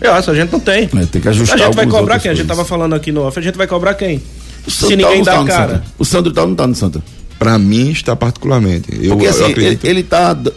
[0.00, 0.84] Eu acho, a gente não tem.
[0.94, 2.30] É, tem que ajustar A gente vai cobrar quem?
[2.30, 2.56] A gente coisas.
[2.64, 4.20] tava falando aqui no off, a gente vai cobrar quem?
[4.66, 5.84] O Se Sandro ninguém Tal dá tá cara.
[5.98, 7.02] O Sandro Tal não tá no Santa.
[7.38, 8.88] Pra mim, está particularmente.
[8.92, 9.84] Eu, Porque eu assim, ele, acredito.
[9.84, 10.52] ele tá d-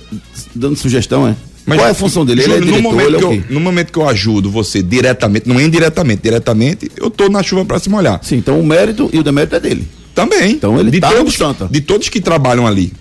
[0.55, 1.35] dando sugestão, é?
[1.65, 2.41] Qual é a função dele?
[2.41, 4.81] Ele é Júlio, diretor, no, momento ele é eu, no momento que eu ajudo você
[4.81, 8.19] diretamente, não é indiretamente, diretamente, eu tô na chuva pra se molhar.
[8.23, 9.87] Sim, então o mérito e o demérito é dele.
[10.15, 10.53] Também.
[10.53, 11.67] Então ele de tá no todos, Santa.
[11.69, 12.91] De todos que trabalham ali.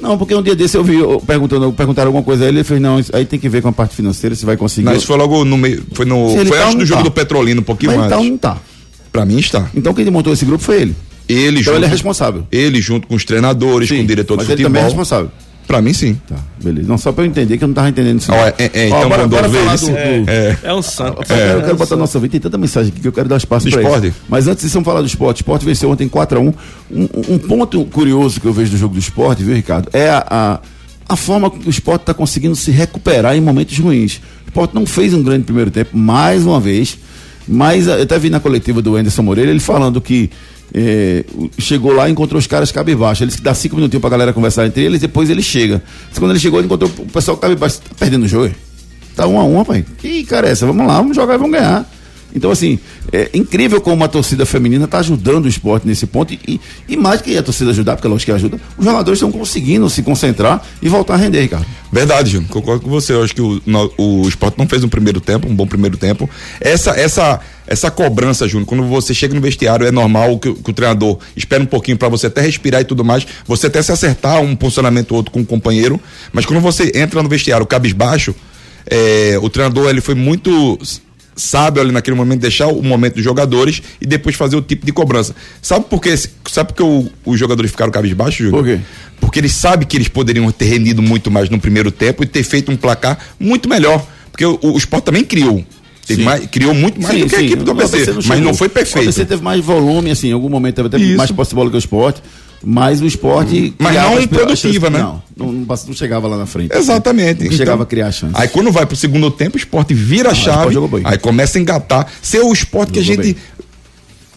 [0.00, 2.64] Não, porque um dia desse eu vi eu, perguntando, perguntaram alguma coisa a ele, ele
[2.64, 4.86] fez, não, aí tem que ver com a parte financeira, se vai conseguir.
[4.86, 5.82] Mas isso foi logo no meio.
[5.92, 7.08] Foi, no, foi tá, do não jogo tá.
[7.08, 8.12] do Petrolino, um pouquinho Mas antes.
[8.18, 8.58] então não tá.
[9.12, 9.68] Pra mim está.
[9.74, 10.96] Então quem montou esse grupo foi ele.
[11.28, 12.46] Ele Então junto, ele é responsável.
[12.52, 15.00] ele junto com os treinadores, com o diretor mas de ele também é futebol.
[15.04, 15.30] responsável.
[15.66, 16.20] Pra mim, sim.
[16.28, 16.86] Tá, beleza.
[16.86, 18.30] Não, só pra eu entender que eu não tava entendendo isso.
[18.30, 18.42] Ó, não.
[18.42, 20.58] é- é- é, Ó, então, bora, quando bora eu vejo falar isso- do, do- É.
[20.62, 21.22] É um santo.
[21.22, 23.38] Eu quero, eu quero botar nossa vida, tem tanta mensagem aqui que eu quero dar
[23.38, 24.08] espaço Do para esporte.
[24.08, 24.16] isso.
[24.28, 25.38] Mas antes disso, vamos falar do esporte.
[25.38, 26.52] O esporte venceu ontem 4x1.
[26.90, 29.88] Um, um ponto curioso que eu vejo do jogo do esporte, viu, Ricardo?
[29.94, 30.60] É a, a,
[31.08, 34.16] a forma que o esporte está conseguindo se recuperar em momentos ruins.
[34.44, 36.98] O esporte não fez um grande primeiro tempo, mais uma vez.
[37.48, 40.28] Mas eh, eu até vi na coletiva do Anderson Moreira ele falando que
[41.36, 43.22] o- chegou lá e encontrou os caras cabisbaixo.
[43.22, 45.82] Ele disse que dá cinco minutinhos pra galera conversar entre eles, depois ele chega.
[46.18, 47.80] Quando ele chegou, ele encontrou o pessoal cabisbaixo.
[47.80, 48.46] Tá perdendo o jogo?
[48.46, 48.52] é?
[49.14, 49.84] Tá um a um, rapaz.
[49.98, 50.66] Que cara é essa?
[50.66, 51.88] Vamos lá, vamos jogar e vamos ganhar.
[52.34, 52.78] Então, assim,
[53.12, 56.32] é incrível como a torcida feminina está ajudando o esporte nesse ponto.
[56.34, 59.88] E, e, mais que a torcida ajudar, porque lógico que ajuda, os jogadores estão conseguindo
[59.88, 61.66] se concentrar e voltar a render, Ricardo.
[61.92, 62.50] Verdade, Júnior.
[62.50, 63.12] Concordo com você.
[63.12, 65.96] Eu acho que o, no- o esporte não fez um primeiro tempo, um bom primeiro
[65.96, 66.28] tempo.
[66.60, 70.70] Essa, essa, essa cobrança, Júnior, quando você chega no vestiário, é normal que, o- que
[70.70, 73.92] o treinador espera um pouquinho para você até respirar e tudo mais, você até se
[73.92, 76.00] acertar um posicionamento ou outro com o companheiro.
[76.32, 78.34] Mas quando você entra no vestiário cabisbaixo,
[78.90, 80.76] é, o treinador ele foi muito
[81.36, 84.84] s- sábio ali naquele momento deixar o momento dos jogadores e depois fazer o tipo
[84.84, 85.34] de cobrança.
[85.62, 86.14] Sabe por quê?
[86.16, 88.62] Sabe por que o- os jogadores ficaram cabisbaixos, Júnior?
[88.62, 88.80] Por quê?
[89.20, 92.42] Porque eles sabem que eles poderiam ter rendido muito mais no primeiro tempo e ter
[92.42, 94.04] feito um placar muito melhor.
[94.30, 95.64] Porque o, o Sport também criou.
[96.06, 96.22] Sim.
[96.22, 98.12] mais- criou muito mais do que a equipe do ABC.
[98.26, 99.26] Mas não foi O ABC perfeito.
[99.26, 101.16] teve mais volume, assim, em algum momento teve até Isso.
[101.16, 102.20] mais posse de bola que o esporte.
[102.64, 103.74] Mas o esporte.
[103.78, 104.98] Mas não produtiva, as- né?
[105.00, 106.74] Não, não, não não chegava lá na frente.
[106.76, 107.44] Exatamente.
[107.44, 108.32] Não chegava a criar chance.
[108.36, 110.72] Aí quando vai pro segundo tempo, o esporte vira a chave.
[110.72, 111.00] Jogou.
[111.04, 112.06] Aí começa a engatar.
[112.22, 113.42] Ser o esporte que a Jogou gente bem.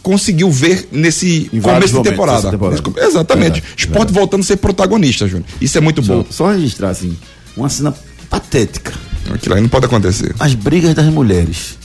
[0.04, 2.50] conseguiu ver nesse Em começo de temporada.
[2.52, 2.82] temporada.
[3.02, 3.54] Exatamente.
[3.62, 4.14] Verdade, esporte verdade.
[4.14, 5.46] voltando a ser protagonista, Júnior.
[5.60, 6.24] Isso é muito bom.
[6.30, 7.16] Só, só registrar, assim,
[7.56, 7.94] uma cena
[8.30, 8.94] patética.
[9.34, 10.34] Aquilo aí não pode acontecer.
[10.40, 11.78] As brigas das mulheres.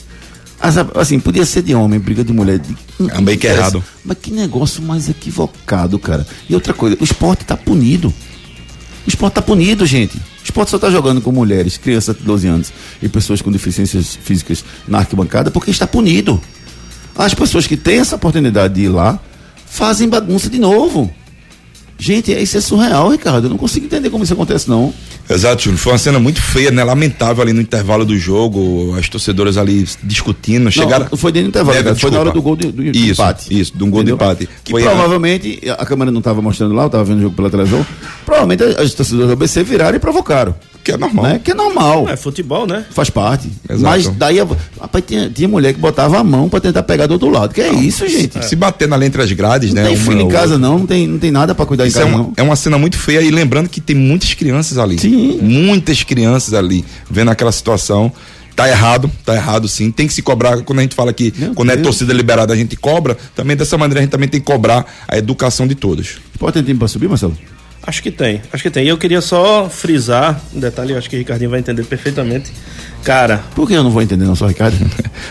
[0.63, 2.57] As- assim, podia ser de homem, briga de mulher.
[2.57, 2.73] De,
[3.13, 3.83] É meio que errado.
[4.05, 6.25] Mas que negócio mais equivocado, cara.
[6.49, 8.07] E outra coisa, o esporte tá punido.
[9.05, 10.15] O esporte tá punido, gente.
[10.15, 12.71] O esporte só tá jogando com mulheres, crianças de 12 anos
[13.01, 16.41] e pessoas com deficiências físicas na arquibancada porque está punido.
[17.15, 19.19] As pessoas que têm essa oportunidade de ir lá
[19.67, 21.13] fazem bagunça de novo.
[21.97, 23.45] Gente, isso é surreal, Ricardo.
[23.45, 24.93] Eu não consigo entender como isso acontece, não.
[25.29, 25.79] Exato, Júnior.
[25.79, 26.83] Foi uma cena muito feia, né?
[26.83, 31.07] Lamentável ali no intervalo do jogo, as torcedoras ali discutindo, chegaram.
[31.09, 31.95] Não, foi dentro do intervalo, É, cara.
[31.95, 33.57] foi na hora do gol de, do isso, empate.
[33.59, 34.27] Isso, de um gol de Entendeu?
[34.33, 34.49] empate.
[34.65, 37.35] Que Foi a- provavelmente, a câmera não estava mostrando lá, eu estava vendo o jogo
[37.35, 37.85] pela televisão.
[38.25, 40.53] Provavelmente as torcedoras do ABC viraram e provocaram.
[40.83, 41.23] Que é normal.
[41.25, 41.39] Né?
[41.43, 42.09] Que é normal.
[42.09, 42.85] É futebol, né?
[42.91, 43.49] Faz parte.
[43.69, 43.83] Exato.
[43.83, 44.47] Mas daí, a-
[44.81, 47.53] rapaz, tinha, tinha mulher que botava a mão pra tentar pegar do outro lado.
[47.53, 48.43] Que é isso, gente?
[48.45, 49.87] Se batendo ali entre as grades, Não né?
[49.89, 50.79] tem uma filho em casa, não.
[50.79, 52.33] Não tem, não tem nada pra cuidar Isso em é casa, uma, não.
[52.35, 54.99] é uma cena muito feia e lembrando que tem muitas crianças ali.
[54.99, 55.39] Sim.
[55.41, 58.11] Muitas crianças ali vendo aquela situação.
[58.55, 59.89] Tá errado, tá errado sim.
[59.89, 60.61] Tem que se cobrar.
[60.61, 61.87] Quando a gente fala que Meu quando é Deus.
[61.87, 65.17] torcida liberada a gente cobra, também dessa maneira a gente também tem que cobrar a
[65.17, 66.17] educação de todos.
[66.37, 67.35] Pode ter tempo pra subir, Marcelo?
[67.85, 68.85] Acho que tem, acho que tem.
[68.85, 72.51] E eu queria só frisar um detalhe, eu acho que o Ricardinho vai entender perfeitamente.
[73.03, 74.77] Cara, Por que eu não vou entender, não, só Ricardo?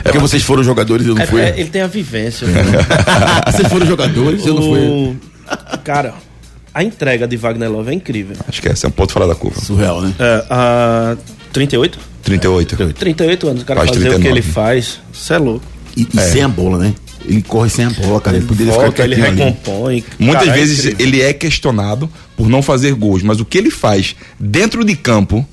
[0.03, 1.41] Porque vocês foram jogadores e eu não é- fui.
[1.41, 2.47] é- ele tem a vivência.
[2.47, 2.63] né?
[3.51, 5.17] vocês foram jogadores e eu não fui.
[5.83, 6.13] Cara,
[6.75, 8.37] a entrega de Wagner Love é incrível.
[8.47, 9.59] Acho que esse é um ponto fora da curva.
[9.59, 10.15] Surreal, né?
[10.19, 11.17] É, a
[11.55, 11.99] 38?
[12.23, 12.93] 38.
[12.93, 14.39] 38 anos, o cara Faz fazer o que 39.
[14.41, 15.65] ele faz, isso é louco.
[15.97, 16.95] E, e sem a bola, né?
[17.25, 18.37] Ele corre sem a bola, cara.
[18.37, 20.05] Ele poderia Volta, ficar ele recompõe.
[20.19, 21.07] Muitas Cara, é vezes incrível.
[21.07, 22.11] ele é questionado
[22.43, 25.47] por não fazer gols, mas o que ele faz dentro de campo,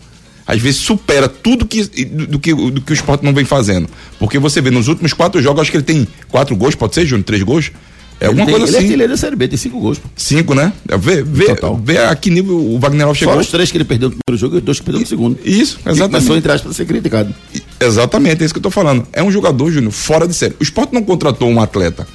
[0.48, 3.88] às vezes supera tudo que, do, que, do que o esporte não vem fazendo.
[4.18, 7.06] Porque você vê nos últimos quatro jogos, acho que ele tem quatro gols, pode ser,
[7.06, 7.26] Júnior?
[7.26, 7.72] Três gols?
[8.20, 8.88] É alguma tem, coisa ele é assim.
[8.88, 10.00] artilheiro da Série B, tem cinco gols.
[10.00, 10.10] Pô.
[10.16, 10.74] Cinco, né?
[11.00, 11.78] Vê, vê, Total.
[11.78, 13.36] vê a que nível o Wagner chegou.
[13.36, 15.08] Fora os três que ele perdeu no primeiro jogo e os dois que perdeu no
[15.08, 15.38] segundo.
[15.46, 16.12] Isso, E exatamente.
[16.12, 17.32] começou, entre aspas, a ser criticado.
[17.80, 19.08] Exatamente, é isso que eu tô falando.
[19.14, 20.56] É um jogador, Júnior, fora de série.
[20.60, 22.08] O esporte não contratou um atleta.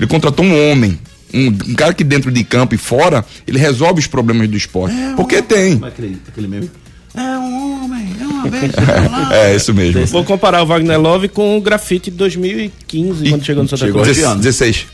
[0.00, 0.98] Ele contratou um homem.
[1.34, 4.94] Um, um cara que dentro de campo e fora, ele resolve os problemas do esporte.
[5.16, 5.80] Porque tem.
[5.84, 6.70] Aquele, aquele meme.
[7.14, 8.72] É um homem, é uma vez.
[9.32, 10.04] É, isso mesmo.
[10.06, 14.02] Vou comparar o Wagner Love com o grafite de 2015, quando chegou no Santa chegou
[14.02, 14.16] Cruz.
[14.16, 14.36] esse ano.
[14.40, 14.86] 16.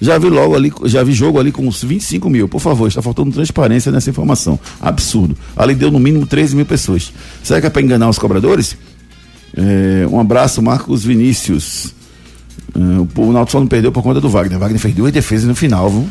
[0.00, 2.48] já vi logo ali, já vi jogo ali com uns 25 mil.
[2.48, 4.58] Por favor, está faltando transparência nessa informação.
[4.80, 5.36] Absurdo.
[5.56, 7.12] Ali deu no mínimo 13 mil pessoas.
[7.42, 8.76] Será que é para enganar os cobradores?
[9.56, 11.94] É, um abraço, Marcos Vinícius.
[12.74, 12.78] É,
[13.20, 14.58] o, Náutico só não perdeu por conta do Wagner.
[14.58, 16.08] Wagner fez duas defesas no final, viu?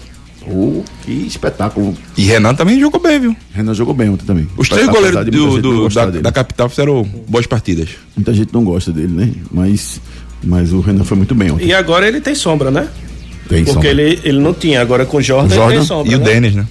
[0.51, 1.95] Oh, que espetáculo.
[2.17, 3.35] E Renan também jogou bem, viu?
[3.53, 4.47] Renan jogou bem ontem também.
[4.57, 7.89] Os três goleiros do, do- da, da capital fizeram boas partidas.
[8.15, 9.31] Muita gente não gosta dele, né?
[9.51, 10.01] Mas,
[10.43, 11.65] mas o Renan foi muito bem ontem.
[11.67, 12.87] E agora ele tem sombra, né?
[13.49, 13.89] Tem Porque sombra.
[13.89, 16.11] ele, ele não tinha, agora com o Jordan, Jordan ele tem sombra.
[16.11, 16.25] E o né?
[16.25, 16.67] Denis, né?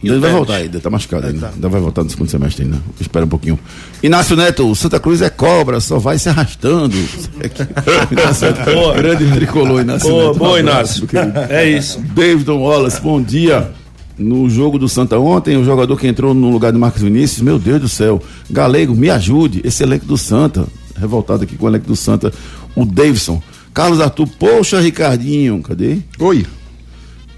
[0.00, 1.48] E o Ele vai voltar ainda, tá machucado ainda.
[1.48, 1.52] tá.
[1.54, 2.78] Ainda vai voltar no segundo semestre ainda.
[3.00, 3.58] Espera um pouquinho.
[4.00, 6.94] Inácio Neto, o Santa Cruz é cobra, só vai se arrastando.
[8.12, 8.94] Inácio Neto, Boa.
[8.94, 10.36] grande tricolor, Inácio Boa, Neto.
[10.36, 11.52] Um boa, abraço, Inácio.
[11.52, 12.00] É isso.
[12.14, 13.72] Davidson Wallace, bom dia.
[14.16, 17.58] No jogo do Santa ontem, o jogador que entrou no lugar de Marcos Vinícius, meu
[17.58, 18.22] Deus do céu.
[18.50, 19.60] Galego, me ajude.
[19.64, 20.64] Esse elenco do Santa,
[20.96, 22.32] revoltado aqui com o elenco do Santa,
[22.76, 23.42] o Davidson.
[23.74, 25.98] Carlos Arthur, poxa, Ricardinho, cadê?
[26.18, 26.46] Oi.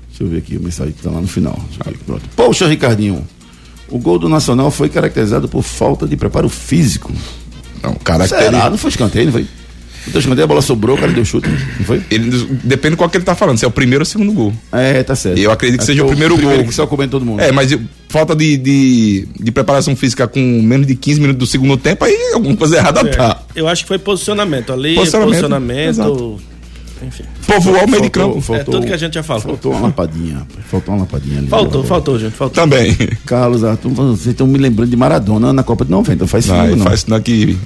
[0.08, 1.58] Deixa eu ver aqui a mensagem que tá lá no final.
[2.06, 2.22] Pronto.
[2.34, 3.26] Poxa, Ricardinho,
[3.88, 7.12] o gol do Nacional foi caracterizado por falta de preparo físico.
[7.82, 8.68] Não, cara, Será?
[8.70, 9.46] Não foi escanteio, não foi?
[10.10, 12.02] Foi escanteio, a bola sobrou, o cara deu chute, não foi?
[12.10, 12.30] ele,
[12.64, 14.52] depende qual que ele tá falando, se é o primeiro ou o segundo gol.
[14.72, 15.38] É, tá certo.
[15.38, 16.64] Eu acredito que É seja o porque primeiro gol.
[16.66, 17.40] que só comendo todo mundo.
[17.40, 21.46] É, mas eu- falta de, de, de preparação física com menos de 15 minutos do
[21.46, 23.40] segundo tempo, aí alguma coisa errada É, tá.
[23.54, 25.88] Eu acho que foi posicionamento ali, Posicionamento, posicionamento.
[25.88, 26.40] exato.
[27.06, 27.22] enfim.
[27.46, 28.40] Povoar o meio de Faltou- campo.
[28.40, 29.42] faltou- é tudo que a gente já falou.
[29.42, 30.64] Faltou uma lapadinha, rapaz.
[30.68, 31.46] faltou uma lapadinha ali.
[31.46, 32.32] Faltou, faltou, gente.
[32.32, 32.62] Faltou.
[32.62, 32.96] Também.
[33.24, 36.84] Carlos Arthur, vocês estão me lembrando de Maradona na Copa de 90, faz Não, não.
[36.84, 37.56] faz sinal que.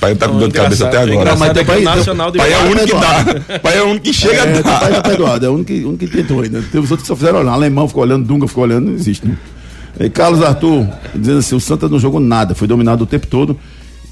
[0.00, 1.34] Pai tá com Não, dor de cabeça até agora.
[1.36, 3.58] Mas é teu que o pai- Nacional de Pai é o único que dá.
[3.60, 5.06] Pai é o único que chega É, a teu pai dar.
[5.06, 6.60] é o Eduardo, é o único, que- único que tentou ainda.
[6.60, 7.52] Teve os outros que só fizeram olhar.
[7.52, 9.26] Alemão ficou olhando, Dunga ficou olhando, não existe.
[9.26, 9.34] Né?
[9.98, 13.56] E Carlos Arthur, dizendo assim: o Santa não jogou nada, foi dominado o tempo todo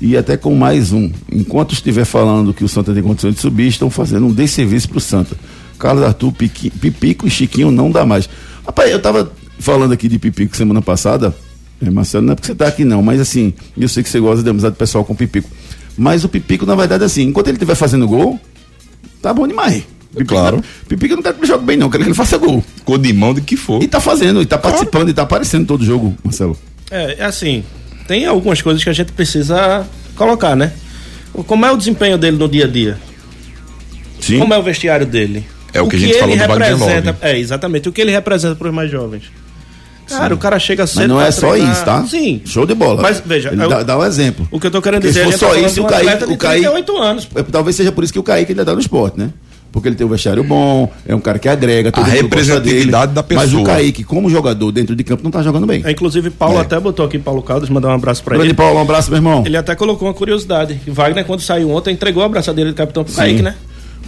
[0.00, 1.10] e até com mais um.
[1.30, 5.00] Enquanto estiver falando que o Santa tem condições de subir, estão fazendo um desserviço pro
[5.00, 5.36] Santa.
[5.78, 8.28] Carlos Arthur, Piqui- Pipico e Chiquinho não dá mais.
[8.64, 11.34] Rapaz, eu tava falando aqui de Pipico semana passada,
[11.84, 14.20] é, Marcelo, não é porque você tá aqui não, mas assim, eu sei que você
[14.20, 15.48] gosta de amizade pessoal com o Pipico.
[15.98, 18.38] Mas o Pipico, na verdade, assim, enquanto ele estiver fazendo gol,
[19.20, 19.82] tá bom demais.
[20.12, 20.62] Pipico, Claro.
[20.88, 22.62] Pipico eu não quero que ele jogue bem, não, eu quero que ele faça gol.
[22.84, 23.82] Cor de mão de que for.
[23.82, 26.56] E tá fazendo, e tá participando, e tá aparecendo todo jogo, Marcelo.
[26.90, 27.64] É, é assim,
[28.06, 30.72] tem algumas coisas que a gente precisa colocar, né?
[31.46, 32.98] Como é o desempenho dele no dia a dia?
[34.20, 34.38] Sim.
[34.38, 35.44] Como é o vestiário dele?
[35.72, 37.16] É o que a gente falou do representa.
[37.22, 37.88] É, exatamente.
[37.88, 39.24] O que ele representa para os mais jovens.
[40.06, 41.72] Cara, o cara chega cedo Mas não é só treinar.
[41.72, 42.04] isso, tá?
[42.04, 42.42] Sim.
[42.44, 43.00] Show de bola.
[43.00, 44.46] Mas, veja, Ele eu- dá, dá um exemplo.
[44.50, 45.80] O que eu tô querendo Porque dizer, se a for gente tá só falando isso,
[45.82, 47.28] o Kaique, o Kaique, 38 anos.
[47.34, 49.30] é, talvez seja por isso que o Kaique ainda dá no esporte, né?
[49.72, 53.14] Porque ele tem um vestiário bom, é um cara que agrega, todo A representatividade dele.
[53.14, 53.64] da Mas o pessoa.
[53.64, 55.82] Kaique, como jogador dentro de campo, não tá jogando bem.
[55.84, 56.60] É, Inclusive, Paulo É.
[56.60, 58.54] até botou aqui, Paulo Caldas, mandar um abraço pra Grande ele.
[58.54, 59.42] Paulo, um abraço, meu irmão.
[59.46, 60.78] Ele até colocou uma curiosidade.
[60.86, 63.54] Wagner, quando saiu ontem, entregou a abraçadeira de capitão pro Kaique, né?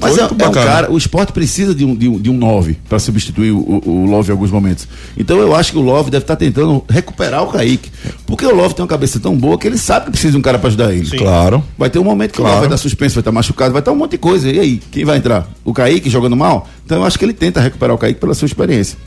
[0.01, 2.79] Mas é, é um cara, o esporte precisa de um, de um, de um 9
[2.89, 4.89] para substituir o, o, o Love em alguns momentos.
[5.17, 7.91] Então eu acho que o Love deve estar tentando recuperar o Kaique.
[8.27, 10.43] Porque o Love tem uma cabeça tão boa que ele sabe que precisa de um
[10.43, 11.09] cara para ajudar ele.
[11.17, 11.63] Claro.
[11.79, 12.57] Vai ter um momento que o Claro.
[12.57, 14.51] Love vai estar suspenso, vai estar machucado, vai estar um monte de coisa.
[14.51, 15.49] E aí, quem vai entrar?
[15.65, 16.69] O Kaique jogando mal?
[16.85, 18.99] Então eu acho que ele tenta recuperar o Kaique pela sua experiência.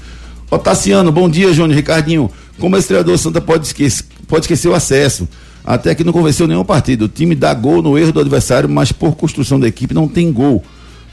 [0.50, 2.32] Ó, Tassiano, bom dia, Júnior, Ricardinho.
[2.58, 5.28] Como esse treinador Santa pode esquecer, pode esquecer o acesso?
[5.64, 7.06] Até que não convenceu nenhum partido.
[7.06, 10.32] O time dá gol no erro do adversário, mas por construção da equipe não tem
[10.32, 10.64] gol.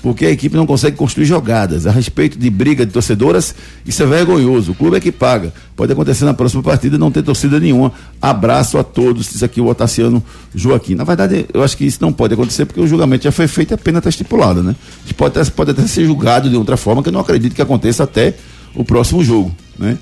[0.05, 1.87] Porque a equipe não consegue construir jogadas.
[1.87, 3.55] A respeito de briga de torcedoras,
[3.87, 4.73] isso é vergonhoso.
[4.73, 5.51] O clube é que paga.
[5.75, 7.91] Pode acontecer na próxima partida não ter torcida nenhuma.
[8.21, 9.31] Abraço a todos.
[9.33, 10.23] Diz aqui o Otaciano
[10.55, 10.95] Joaquim.
[10.95, 13.71] Na verdade, eu acho que isso não pode acontecer porque o julgamento já foi feito
[13.71, 14.77] e a pena está estipulada, né?
[15.05, 17.63] Gente pode até, pode até ser julgado de outra forma, que eu não acredito que
[17.63, 18.35] aconteça até
[18.75, 19.97] o próximo jogo, né?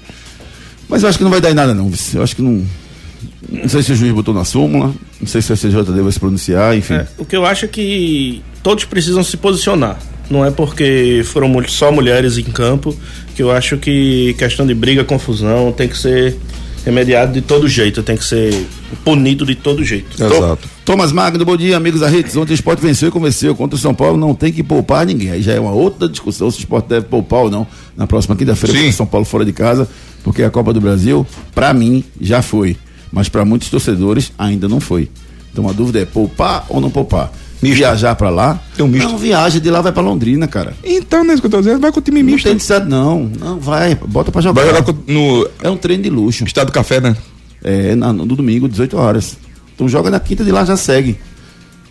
[0.89, 1.93] Mas eu acho que não vai dar em nada, não.
[2.13, 2.67] Eu acho que não.
[3.49, 6.21] Não sei se o juiz botou na súmula, não sei se a CJD vai se
[6.21, 6.95] pronunciar, enfim.
[6.95, 9.99] É, o que eu acho é que todos precisam se posicionar.
[10.31, 12.97] Não é porque foram só mulheres em campo
[13.35, 16.37] que eu acho que questão de briga, confusão tem que ser
[16.85, 18.67] remediado de todo jeito, tem que ser
[19.05, 20.23] punido de todo jeito.
[20.23, 20.69] Exato.
[20.85, 22.37] Thomas Magno, bom dia, amigos da Redes.
[22.37, 23.55] Ontem o Sport venceu e convenceu.
[23.55, 25.31] Contra o São Paulo não tem que poupar ninguém.
[25.31, 27.67] Aí já é uma outra discussão se o Sport deve poupar ou não
[27.97, 28.79] na próxima quinta-feira Sim.
[28.79, 29.89] contra o São Paulo fora de casa,
[30.25, 32.77] porque a Copa do Brasil, pra mim, já foi.
[33.13, 35.11] Mas pra muitos torcedores ainda não foi.
[35.53, 37.31] Então a dúvida é poupar ou não poupar.
[37.63, 37.77] Misto.
[37.77, 38.61] viajar pra lá.
[38.77, 39.09] Tem um misto.
[39.09, 40.75] Não, viaja de lá, vai pra Londrina, cara.
[40.83, 42.43] Então, é tô dizendo, vai com o time Não misto.
[42.45, 43.31] tem necessidade, não.
[43.39, 44.65] Não, vai, bota pra jogar.
[44.65, 46.43] Vai jogar no É um treino de luxo.
[46.45, 47.17] Estado do Café, né?
[47.63, 49.37] É, na- no domingo, 18 horas.
[49.75, 51.21] Então joga na quinta de lá, já segue.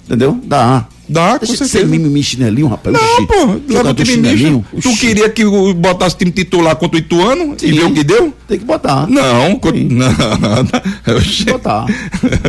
[0.06, 0.38] Entendeu?
[0.44, 0.86] Dá.
[1.12, 1.92] Dá, com Deixa de ser certeza.
[1.92, 2.96] mimimi chinelinho, rapaz.
[2.96, 3.34] Não, pô,
[3.68, 4.66] leva o time chinelinho.
[4.82, 5.00] Tu Oxi.
[5.00, 5.44] queria que
[5.76, 7.72] botasse o time titular contra o Ituano e Sim.
[7.74, 8.34] ver o que deu?
[8.48, 9.08] Tem que botar.
[9.10, 11.16] Não, co- não.
[11.18, 11.46] Oxi.
[11.46, 11.86] Botar.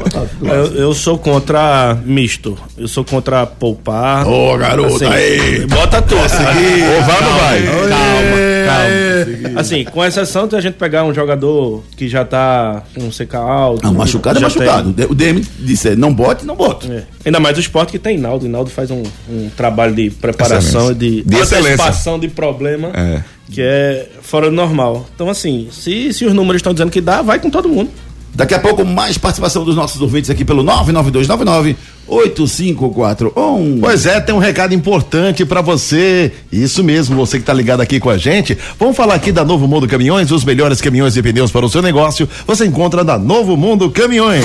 [0.02, 0.26] botar.
[0.42, 2.56] Eu, eu sou contra misto.
[2.78, 4.26] Eu sou contra poupar.
[4.28, 5.66] Ô, garoto, aí.
[5.66, 6.14] Bota tu.
[6.14, 7.62] Ou vai ou não vai?
[7.88, 9.60] Calma, calma.
[9.60, 13.82] Assim, com exceção de a gente pegar um jogador que já tá com CK alto.
[13.84, 14.94] Não, machucado é machucado.
[15.10, 16.86] O DM disse, não bote, não bote.
[16.86, 17.04] tem- é.
[17.24, 18.48] Ainda mais o esporte que tem Naldo.
[18.53, 21.72] E Naldo faz um, um trabalho de preparação e de, De excelência.
[21.74, 23.22] antecipação de problema É.
[23.50, 25.07] que é fora do normal.
[25.14, 27.90] Então, assim, se, se os números estão dizendo que dá, vai com todo mundo.
[28.34, 31.76] Daqui a pouco, mais participação dos nossos ouvintes aqui pelo 99299
[32.07, 33.78] 8541.
[33.80, 36.32] Pois é, tem um recado importante pra você.
[36.50, 38.57] Isso mesmo, você que tá ligado aqui com a gente.
[38.78, 41.82] Vamos falar aqui da Novo Mundo Caminhões, os melhores caminhões e pneus para o seu
[41.82, 42.28] negócio.
[42.46, 44.44] Você encontra na Novo Mundo Caminhões.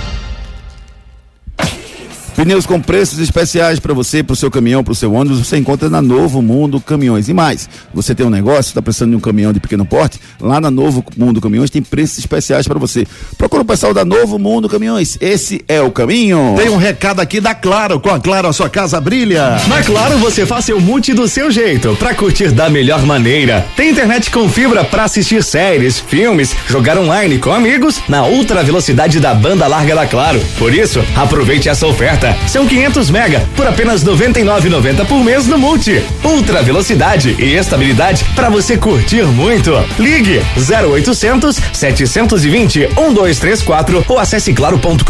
[2.35, 5.57] Pneus com preços especiais para você, para o seu caminhão, para o seu ônibus, você
[5.57, 7.27] encontra na Novo Mundo Caminhões.
[7.29, 10.19] E mais, você tem um negócio, está precisando de um caminhão de pequeno porte?
[10.39, 13.05] Lá na Novo Mundo Caminhões tem preços especiais para você.
[13.37, 15.17] Procura o pessoal da Novo Mundo Caminhões.
[15.19, 16.55] Esse é o caminho.
[16.57, 17.99] Tem um recado aqui da Claro.
[17.99, 19.57] Com a Claro, a sua casa brilha.
[19.67, 23.65] Na Claro você faz seu multi do seu jeito, pra curtir da melhor maneira.
[23.75, 29.19] Tem internet com fibra pra assistir séries, filmes, jogar online com amigos na ultra velocidade
[29.19, 30.41] da banda larga da Claro.
[30.57, 32.20] Por isso, aproveite essa oferta.
[32.47, 36.03] São 500 mega por apenas 99,90 por mês no multi.
[36.23, 39.71] Ultra velocidade e estabilidade pra você curtir muito.
[39.99, 45.03] Ligue 0800 720 1234 ou acesse claro.com.br.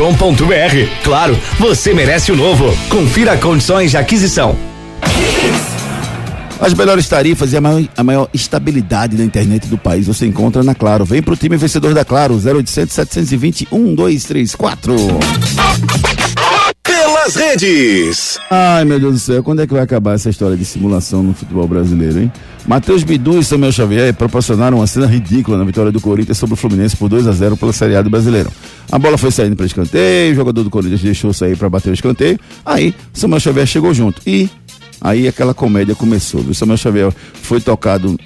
[1.04, 2.76] Claro, você merece o novo.
[2.90, 4.56] Confira condições de aquisição.
[6.62, 10.62] As melhores tarifas e a maior, a maior estabilidade da internet do país você encontra
[10.62, 11.04] na Claro.
[11.04, 14.96] Vem pro time vencedor da Claro, 0800 720 1234.
[17.22, 18.40] Pelas redes.
[18.50, 21.36] Ai, meu Deus do céu, quando é que vai acabar essa história de simulação no
[21.36, 22.34] futebol brasileiro, hein?
[22.66, 26.58] Matheus Bidu e Samuel Xavier proporcionaram uma cena ridícula na vitória do Corinthians sobre o
[26.58, 28.52] Fluminense por 2 a 0 pela Série A do Brasileiro.
[28.92, 31.94] A bola foi saindo para escanteio, o jogador do Corinthians deixou sair para bater o
[31.94, 32.40] escanteio.
[32.66, 34.20] Aí, Samuel Xavier chegou junto.
[34.26, 34.50] E
[35.00, 36.42] aí aquela comédia começou.
[36.42, 37.14] O Samuel Xavier
[37.44, 38.18] foi tocado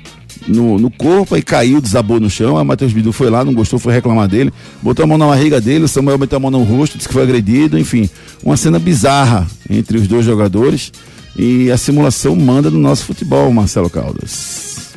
[0.48, 2.58] no, no corpo e caiu, desabou no chão.
[2.58, 5.60] Aí Matheus Bidu foi lá, não gostou, foi reclamar dele, botou a mão na barriga
[5.60, 8.10] dele, o Samuel meteu a mão no rosto, disse que foi agredido, enfim.
[8.44, 10.92] Uma cena bizarra entre os dois jogadores.
[11.38, 14.94] E a simulação manda no nosso futebol, Marcelo Caldas.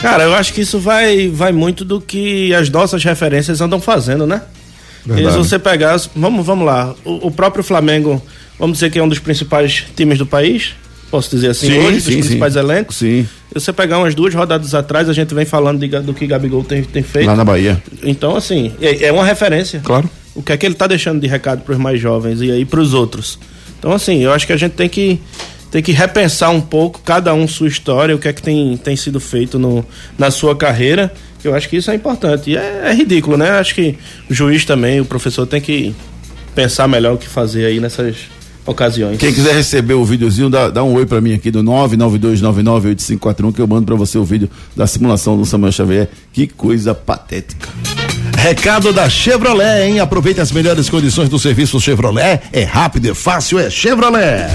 [0.00, 4.26] Cara, eu acho que isso vai, vai muito do que as nossas referências andam fazendo,
[4.26, 4.42] né?
[5.06, 8.22] E se você pegar, vamos, vamos lá, o, o próprio Flamengo,
[8.58, 10.74] vamos dizer que é um dos principais times do país,
[11.14, 12.58] posso dizer assim, Sim, hoje, sim, dos principais sim.
[12.58, 12.96] elencos.
[12.96, 16.26] Sim, Se você pegar umas duas rodadas atrás, a gente vem falando de do que
[16.26, 17.26] Gabigol tem, tem feito.
[17.28, 17.80] lá na Bahia.
[18.02, 19.80] Então, assim, é, é uma referência.
[19.84, 20.10] Claro.
[20.34, 22.64] O que é que ele tá deixando de recado para os mais jovens e aí
[22.64, 23.38] para os outros?
[23.78, 25.20] Então, assim, eu acho que a gente tem que
[25.70, 28.96] tem que repensar um pouco cada um sua história, o que é que tem, tem
[28.96, 29.86] sido feito no,
[30.18, 31.12] na sua carreira.
[31.40, 32.50] que Eu acho que isso é importante.
[32.50, 33.50] E é, é ridículo, né?
[33.50, 33.96] Acho que
[34.28, 35.94] o juiz também, o professor tem que
[36.56, 38.16] pensar melhor o que fazer aí nessas
[38.66, 39.18] ocasiões.
[39.18, 43.60] Quem quiser receber o videozinho, dá, dá um oi pra mim aqui do 992998541 que
[43.60, 46.08] eu mando pra você o vídeo da simulação do Samuel Xavier.
[46.32, 47.68] Que coisa patética.
[48.36, 50.00] Recado da Chevrolet, hein?
[50.00, 52.40] Aproveite as melhores condições do serviço Chevrolet.
[52.52, 54.48] É rápido, é fácil, é Chevrolet.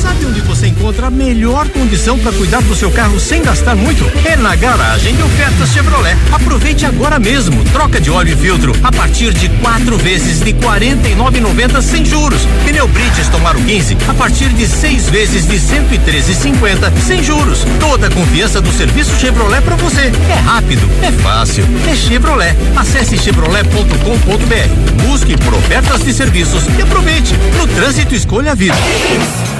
[0.00, 4.04] Sabe onde você encontra a melhor condição para cuidar do seu carro sem gastar muito?
[4.24, 6.16] É na garagem de ofertas Chevrolet.
[6.32, 7.62] Aproveite agora mesmo.
[7.66, 12.40] Troca de óleo e filtro a partir de quatro vezes de R$ 49,90 sem juros.
[12.64, 17.64] Pneu Bridgestone Aro 15 a partir de seis vezes de R$ 113,50 sem juros.
[17.78, 20.10] Toda a confiança do serviço Chevrolet para você.
[20.28, 22.56] É rápido, é fácil, é Chevrolet.
[22.74, 25.06] Acesse chevrolet.com.br.
[25.06, 27.34] Busque por ofertas de serviços e aproveite.
[27.56, 28.74] No trânsito escolha a vida.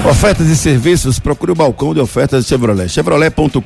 [0.03, 2.89] Ofertas de cerveja serviços, procure o balcão de ofertas Chevrolet.
[2.89, 3.59] Chevrolet.com.br.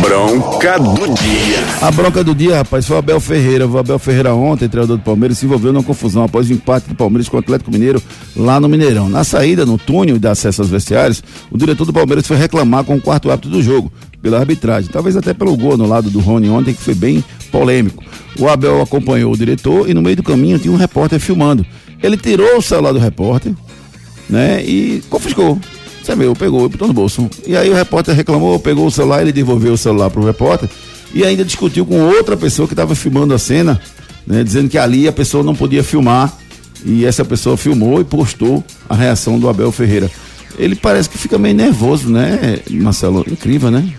[0.00, 1.58] Bronca do dia.
[1.82, 3.66] A bronca do dia, rapaz, foi o Abel Ferreira.
[3.66, 6.94] O Abel Ferreira ontem, treinador do Palmeiras, se envolveu numa confusão após o empate do
[6.94, 8.00] Palmeiras com o Atlético Mineiro
[8.36, 9.08] lá no Mineirão.
[9.08, 12.94] Na saída, no túnel de acesso aos vestiários, o diretor do Palmeiras foi reclamar com
[12.94, 13.92] o quarto árbitro do jogo,
[14.22, 14.90] pela arbitragem.
[14.90, 18.04] Talvez até pelo gol no lado do Rony ontem, que foi bem polêmico.
[18.38, 21.66] O Abel acompanhou o diretor e no meio do caminho tinha um repórter filmando.
[22.02, 23.52] Ele tirou o celular do repórter,
[24.30, 24.62] né?
[24.64, 25.58] E confiscou.
[26.00, 27.28] Isso é meu, pegou botou no bolso.
[27.46, 30.68] E aí o repórter reclamou, pegou o celular, ele devolveu o celular pro repórter
[31.12, 33.80] e ainda discutiu com outra pessoa que estava filmando a cena,
[34.26, 34.42] né?
[34.42, 36.32] Dizendo que ali a pessoa não podia filmar.
[36.82, 40.10] E essa pessoa filmou e postou a reação do Abel Ferreira.
[40.58, 43.22] Ele parece que fica meio nervoso, né, Marcelo?
[43.30, 43.92] Incrível, né?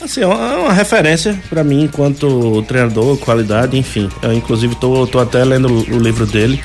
[0.00, 4.08] Assim, é uma, é referência para mim enquanto treinador, qualidade, enfim.
[4.22, 6.60] Eu, inclusive, tô, tô até lendo o livro dele.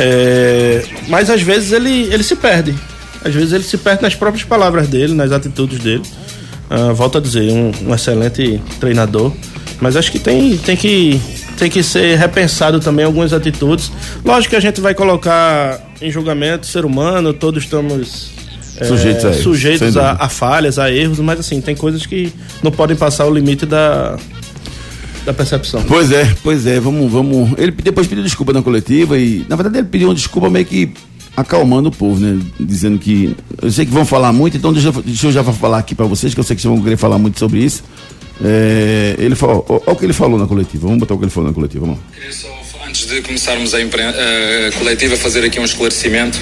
[0.00, 2.74] É, mas às vezes ele, ele se perde.
[3.22, 6.02] Às vezes ele se perde nas próprias palavras dele, nas atitudes dele.
[6.70, 9.32] Ah, volto a dizer, um, um excelente treinador.
[9.80, 11.20] Mas acho que tem, tem que
[11.58, 13.92] tem que ser repensado também algumas atitudes.
[14.24, 18.30] Lógico que a gente vai colocar em julgamento ser humano, todos estamos
[18.78, 22.32] é, Sujeitos a erros, sujeitos a, a falhas, a erros, mas assim, tem coisas que
[22.62, 24.16] não podem passar o limite da,
[25.24, 25.82] da percepção.
[25.84, 27.50] Pois é, pois é, vamos, vamos.
[27.58, 30.90] Ele depois pediu desculpa na coletiva e, na verdade, ele pediu uma desculpa meio que
[31.36, 32.38] acalmando o povo, né?
[32.58, 33.34] Dizendo que.
[33.62, 36.06] Eu sei que vão falar muito, então deixa, eu- deixa eu já falar aqui pra
[36.06, 37.82] vocês, que eu sei que vocês vão querer falar muito sobre isso.
[38.42, 41.30] É, ele falou, olha o que ele falou na coletiva, vamos botar o que ele
[41.30, 42.06] falou na coletiva, vamos lá.
[42.14, 42.48] Queria só,
[42.88, 46.38] antes de começarmos a, impre- a coletiva, fazer aqui um esclarecimento.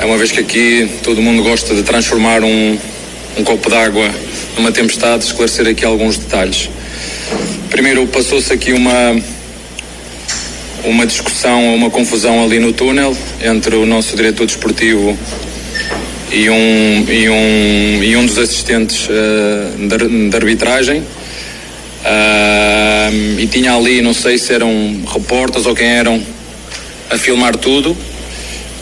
[0.00, 2.78] É uma vez que aqui todo mundo gosta de transformar um,
[3.36, 4.10] um copo d'água
[4.56, 6.68] numa tempestade, esclarecer aqui alguns detalhes.
[7.70, 9.16] Primeiro, passou-se aqui uma,
[10.84, 15.16] uma discussão, uma confusão ali no túnel entre o nosso diretor desportivo
[16.32, 21.02] e um, e um, e um dos assistentes eh, de, ar- de arbitragem.
[22.04, 26.22] Ah, e tinha ali, não sei se eram repórteres ou quem eram,
[27.10, 27.96] a filmar tudo.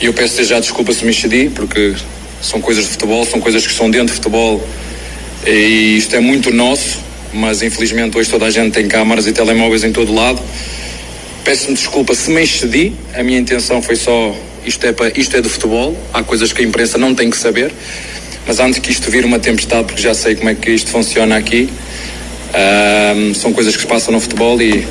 [0.00, 1.94] E eu peço já desculpa se me excedi, porque
[2.42, 4.66] são coisas de futebol, são coisas que estão dentro de futebol
[5.46, 6.98] e isto é muito nosso,
[7.36, 10.40] mas infelizmente hoje toda a gente tem câmaras e telemóveis em todo lado.
[11.44, 14.34] Peço-me desculpa se me excedi, a minha intenção foi só
[14.64, 17.36] isto é, pa- isto é do futebol, há coisas que a imprensa não tem que
[17.36, 17.72] saber,
[18.46, 21.36] mas antes que isto vir uma tempestade, porque já sei como é que isto funciona
[21.36, 21.68] aqui,
[23.34, 24.84] são coisas que se passam no futebol e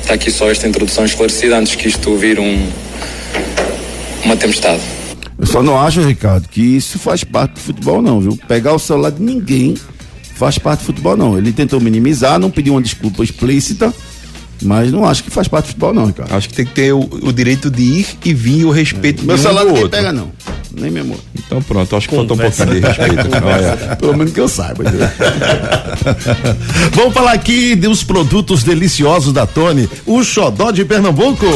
[0.00, 2.66] está aqui só esta introdução esclarecida antes que isto vir um,
[4.24, 4.80] uma tempestade.
[5.38, 8.38] Eu só não acho, Ricardo, que isso faz parte do futebol, não, viu?
[8.48, 9.74] Pegar o celular de ninguém
[10.34, 11.38] faz parte do futebol, não.
[11.38, 13.92] Ele tentou minimizar, não pediu uma desculpa explícita,
[14.62, 16.34] mas não acho que faz parte do futebol, não, Ricardo.
[16.34, 19.24] Acho que tem que ter o, o direito de ir e vir e o respeito
[19.24, 19.98] Meu de um celular do ninguém outro.
[19.98, 20.32] pega, não.
[20.76, 21.18] Nem meu amor.
[21.38, 22.66] Então pronto, acho que faltou um Conversa.
[22.66, 23.28] pouquinho de respeito.
[23.46, 23.96] Olha.
[23.96, 24.82] Pelo menos que eu saiba.
[26.92, 31.46] Vamos falar aqui dos produtos deliciosos da Tony, o xodó de Pernambuco.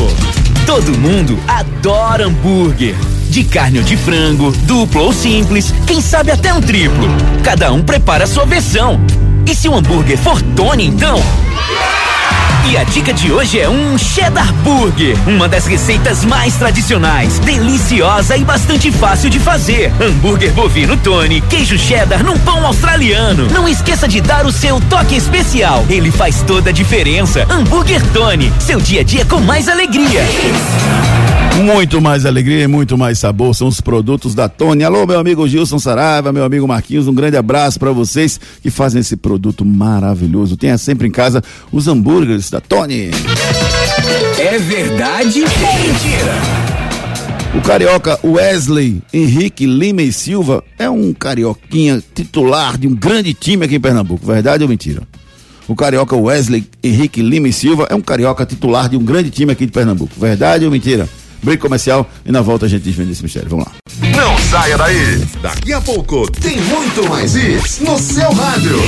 [0.66, 2.94] Todo mundo adora hambúrguer.
[3.28, 7.08] De carne ou de frango, duplo ou simples, quem sabe até um triplo.
[7.44, 9.00] Cada um prepara a sua versão.
[9.46, 11.22] E se o hambúrguer for Tony, então?
[12.70, 18.36] E a dica de hoje é um cheddar burger, uma das receitas mais tradicionais, deliciosa
[18.36, 19.90] e bastante fácil de fazer.
[20.02, 23.48] Hambúrguer bovino Tony, queijo cheddar num pão australiano.
[23.50, 27.46] Não esqueça de dar o seu toque especial, ele faz toda a diferença.
[27.48, 30.22] Hambúrguer Tony, seu dia a dia com mais alegria.
[31.58, 34.84] Muito mais alegria e muito mais sabor são os produtos da Tony.
[34.84, 39.00] Alô, meu amigo Gilson Saraiva, meu amigo Marquinhos, um grande abraço para vocês que fazem
[39.00, 40.56] esse produto maravilhoso.
[40.56, 41.42] Tenha sempre em casa
[41.72, 43.10] os hambúrgueres da Tony.
[44.38, 46.32] É verdade ou mentira?
[47.56, 53.64] O carioca Wesley Henrique Lima e Silva é um carioquinha titular de um grande time
[53.64, 54.24] aqui em Pernambuco.
[54.24, 55.02] Verdade ou mentira?
[55.66, 59.50] O carioca Wesley Henrique Lima e Silva é um carioca titular de um grande time
[59.50, 60.12] aqui de Pernambuco.
[60.20, 61.08] Verdade ou mentira?
[61.42, 63.48] Break comercial e na volta a gente desvenda esse mistério.
[63.48, 63.72] Vamos lá.
[64.16, 65.18] Não saia daí.
[65.40, 68.78] Daqui a pouco tem muito mais isso no seu rádio.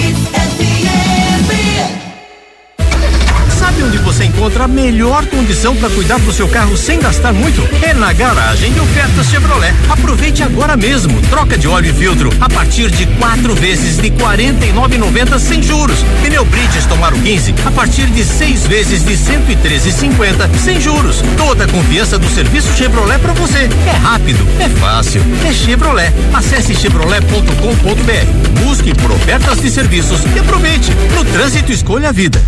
[3.71, 7.63] Sabe onde você encontra a melhor condição para cuidar do seu carro sem gastar muito?
[7.81, 9.73] É na garagem de ofertas Chevrolet.
[9.89, 11.23] Aproveite agora mesmo.
[11.31, 16.05] Troca de óleo e filtro a partir de quatro vezes de R$ 49,90 sem juros.
[16.21, 21.23] Pneu Bridgestone Aro 15 a partir de seis vezes de R$ 113,50 sem juros.
[21.37, 23.69] Toda a confiança do serviço Chevrolet para você.
[23.87, 26.13] É rápido, é fácil, é Chevrolet.
[26.35, 28.65] Acesse chevrolet.com.br.
[28.65, 30.91] Busque por ofertas de serviços e aproveite.
[31.15, 32.43] No trânsito escolha a vida.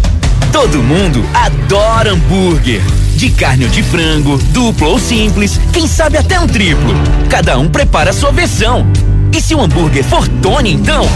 [0.51, 2.82] Todo mundo adora hambúrguer.
[3.14, 6.93] De carne ou de frango, duplo ou simples, quem sabe até um triplo.
[7.30, 8.86] Cada um prepara a sua versão.
[9.32, 11.09] E se o hambúrguer for Tony, então?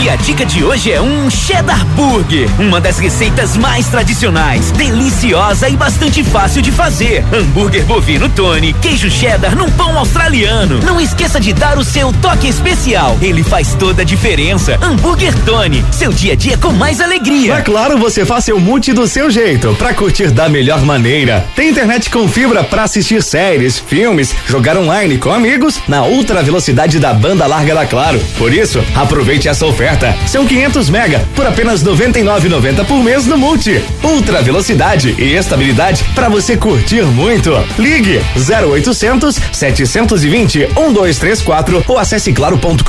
[0.00, 5.68] E a dica de hoje é um Cheddar Burger, uma das receitas mais tradicionais, deliciosa
[5.68, 7.24] e bastante fácil de fazer.
[7.32, 10.78] Hambúrguer bovino Tony, queijo cheddar num pão australiano.
[10.84, 14.78] Não esqueça de dar o seu toque especial, ele faz toda a diferença.
[14.80, 17.54] Hambúrguer Tony, seu dia a dia com mais alegria.
[17.54, 21.44] É claro, você faz seu multi do seu jeito, pra curtir da melhor maneira.
[21.56, 27.00] Tem internet com fibra pra assistir séries, filmes, jogar online com amigos na ultra velocidade
[27.00, 28.20] da banda larga da Claro.
[28.36, 30.14] Por isso, aproveite essa oferta oferta.
[30.26, 33.82] São 500 mega por apenas 99,90 por mês no Multi.
[34.02, 37.50] Ultra velocidade e estabilidade para você curtir muito.
[37.78, 42.82] Ligue 0800 720 1234 ou acesse claro.com.br.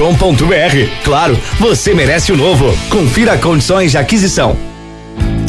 [1.03, 2.77] Claro, você merece o novo.
[2.89, 4.57] Confira condições de aquisição.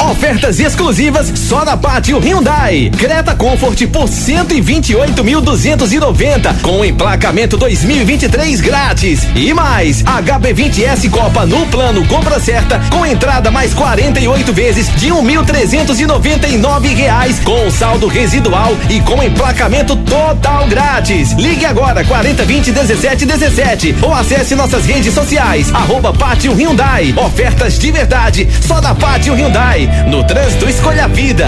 [0.09, 2.89] Ofertas exclusivas só na Pátio Hyundai.
[2.97, 9.27] Creta Comfort por 128.290 com emplacamento 2023 grátis.
[9.35, 16.95] E mais, HB20S Copa no plano compra certa com entrada mais 48 vezes de 1.399
[16.95, 21.33] reais com saldo residual e com emplacamento total grátis.
[21.33, 27.13] Ligue agora 4020 17 17 ou acesse nossas redes sociais arroba Pátio Hyundai.
[27.17, 29.90] Ofertas de verdade só na Pátio Hyundai.
[30.07, 31.47] No trânsito, escolha a vida.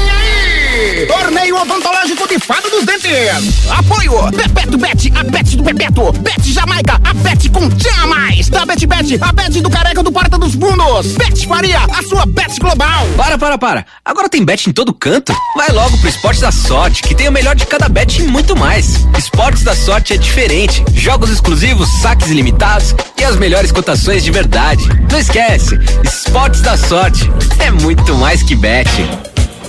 [1.07, 3.69] Torneio Odontológico de Fada dos Dentes.
[3.69, 4.31] Apoio.
[4.31, 6.11] Bebeto Bet, a Bet do Bebeto.
[6.13, 8.49] Bet Jamaica, a Bet com Tinha Mais.
[8.49, 11.15] Da Bet Bet, a Bet do Careca do Porta dos Fundos.
[11.17, 13.07] Bet Faria, a sua Bet Global.
[13.15, 13.85] Para, para, para.
[14.03, 15.35] Agora tem bet em todo canto?
[15.55, 18.55] Vai logo pro Esporte da Sorte, que tem o melhor de cada bet e muito
[18.55, 19.05] mais.
[19.15, 20.83] Esportes da Sorte é diferente.
[20.95, 24.83] Jogos exclusivos, saques ilimitados e as melhores cotações de verdade.
[25.11, 27.29] Não esquece, Esportes da Sorte
[27.59, 28.89] é muito mais que bet.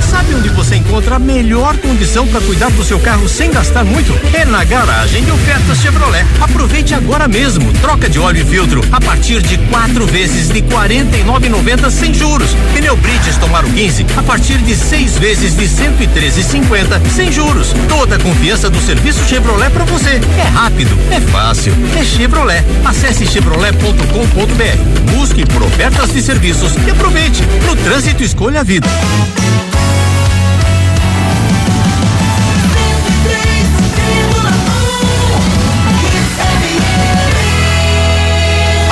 [0.09, 4.11] Sabe onde você encontra a melhor condição para cuidar do seu carro sem gastar muito?
[4.33, 6.25] É na garagem de ofertas Chevrolet.
[6.41, 7.71] Aproveite agora mesmo.
[7.73, 12.49] Troca de óleo e filtro a partir de quatro vezes de R$ 49,90 sem juros.
[12.73, 17.71] Pneu Bridgestone Aro 15 a partir de seis vezes de R$ 113,50 sem juros.
[17.87, 20.19] Toda a confiança do serviço Chevrolet para você.
[20.39, 22.65] É rápido, é fácil, é Chevrolet.
[22.83, 24.98] Acesse chevrolet.com.br.
[25.15, 27.41] Busque por ofertas de serviços e aproveite.
[27.65, 28.87] No trânsito escolha a vida.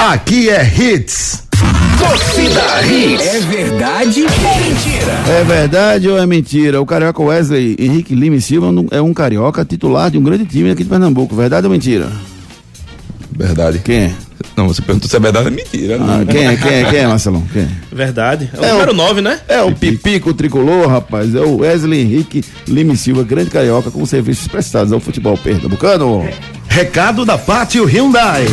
[0.10, 1.44] Aqui é Hits.
[1.98, 3.26] Torcida Hits.
[3.26, 5.12] É verdade ou mentira?
[5.28, 6.82] É verdade ou é mentira?
[6.82, 10.70] O carioca Wesley Henrique Lima e Silva é um carioca titular de um grande time
[10.70, 11.36] aqui de Pernambuco.
[11.36, 12.12] Verdade ou mentira?
[13.32, 13.80] Verdade.
[13.80, 14.16] Quem?
[14.58, 15.98] Não, você perguntou se é verdade ou é mentira.
[16.02, 16.56] Ah, quem é?
[16.58, 16.84] Quem é?
[16.90, 17.44] Quem é, Marcelão?
[17.54, 17.68] Quem é?
[17.92, 18.50] Verdade.
[18.54, 19.40] É o É número o- 9, né?
[19.48, 21.36] É o Pipico Tricolor, rapaz.
[21.36, 26.28] É o Wesley Henrique Lima Silva, grande carioca, com serviços prestados ao futebol pernambucano.
[26.78, 28.46] Recado da Pátio Hyundai.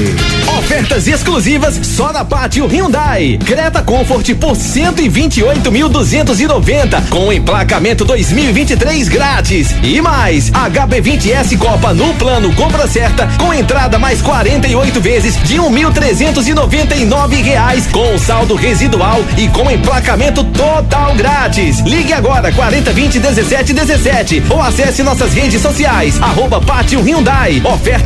[0.58, 3.38] Ofertas exclusivas só na Pátio Hyundai.
[3.44, 12.86] Creta Comfort por 128.290 com emplacamento 2023 grátis e mais HB20S Copa no plano compra
[12.86, 20.42] certa com entrada mais 48 vezes de 1.399 reais com saldo residual e com emplacamento
[20.44, 21.80] total grátis.
[21.80, 27.60] Ligue agora 4020 17 17 ou acesse nossas redes sociais arroba Pátio Hyundai.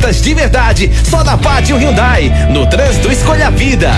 [0.09, 2.31] Ofertas de verdade só na Pátio Hyundai.
[2.51, 3.91] No trânsito escolha a vida.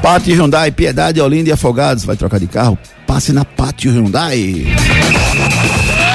[0.00, 2.04] Pátio Hyundai, Piedade, Olinda e Afogados.
[2.04, 2.78] Vai trocar de carro?
[3.06, 4.66] Passe na Pátio Hyundai.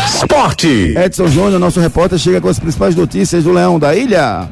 [0.08, 0.96] Esporte.
[0.98, 4.50] Edson Júnior, nosso repórter, chega com as principais notícias do Leão da Ilha.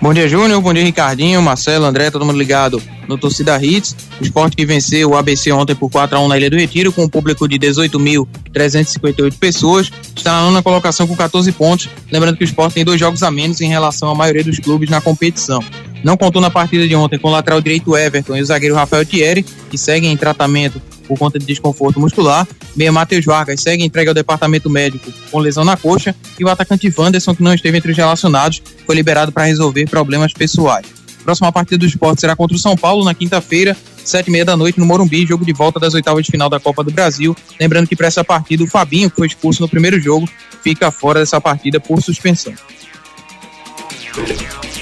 [0.00, 0.62] Bom dia, Júnior.
[0.62, 3.94] Bom dia, Ricardinho, Marcelo, André, todo mundo ligado no Torcida Hits.
[4.18, 7.08] O esporte que venceu o ABC ontem por 4x1 na Ilha do Retiro, com um
[7.08, 11.90] público de 18.358 pessoas, está na nona colocação com 14 pontos.
[12.10, 14.88] Lembrando que o esporte tem dois jogos a menos em relação à maioria dos clubes
[14.88, 15.62] na competição.
[16.02, 19.04] Não contou na partida de ontem com o lateral direito Everton e o zagueiro Rafael
[19.04, 20.80] Thierry, que seguem em tratamento
[21.10, 22.46] por conta de desconforto muscular.
[22.76, 26.14] Meia Matheus Vargas segue entregue ao departamento médico com lesão na coxa.
[26.38, 30.32] E o atacante Wanderson, que não esteve entre os relacionados, foi liberado para resolver problemas
[30.32, 30.86] pessoais.
[31.24, 34.56] Próxima partida do esporte será contra o São Paulo na quinta-feira, sete e meia da
[34.56, 37.36] noite no Morumbi, jogo de volta das oitavas de final da Copa do Brasil.
[37.58, 40.28] Lembrando que para essa partida o Fabinho, que foi expulso no primeiro jogo,
[40.62, 42.54] fica fora dessa partida por suspensão.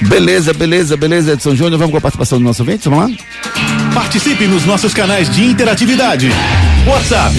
[0.03, 1.79] Beleza, beleza, beleza, Edson Júnior.
[1.79, 2.89] Vamos com a participação do nosso ouvinte?
[2.89, 3.17] Vamos lá?
[3.93, 6.31] Participe nos nossos canais de interatividade.
[6.87, 7.35] WhatsApp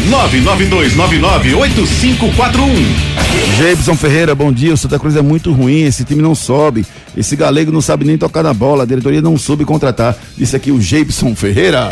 [0.95, 3.57] 992998541.
[3.57, 4.73] Jebson Ferreira, bom dia.
[4.73, 6.85] O Santa Cruz é muito ruim, esse time não sobe.
[7.15, 8.83] Esse galego não sabe nem tocar na bola.
[8.83, 10.15] A diretoria não soube contratar.
[10.37, 11.89] Disse aqui o Jebson Ferreira.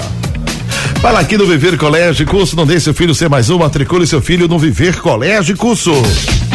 [1.01, 4.22] Fala aqui no Viver Colégio Curso, não deixe seu filho ser mais um, matricule seu
[4.22, 5.91] filho no Viver Colégio Curso.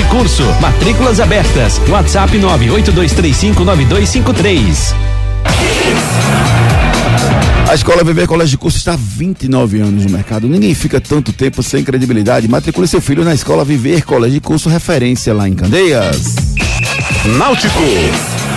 [0.00, 0.44] e Curso.
[0.60, 1.80] Matrículas abertas.
[1.88, 4.94] WhatsApp 982359253.
[7.68, 10.48] A Escola Viver Colégio de Curso está há 29 anos no mercado.
[10.48, 12.46] Ninguém fica tanto tempo sem credibilidade.
[12.48, 16.36] Matricule seu filho na Escola Viver Colégio de Curso, referência lá em Candeias.
[17.38, 17.80] Náutico.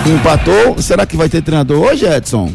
[0.06, 0.82] Empatou.
[0.82, 2.52] Será que vai ter treinador hoje, Edson?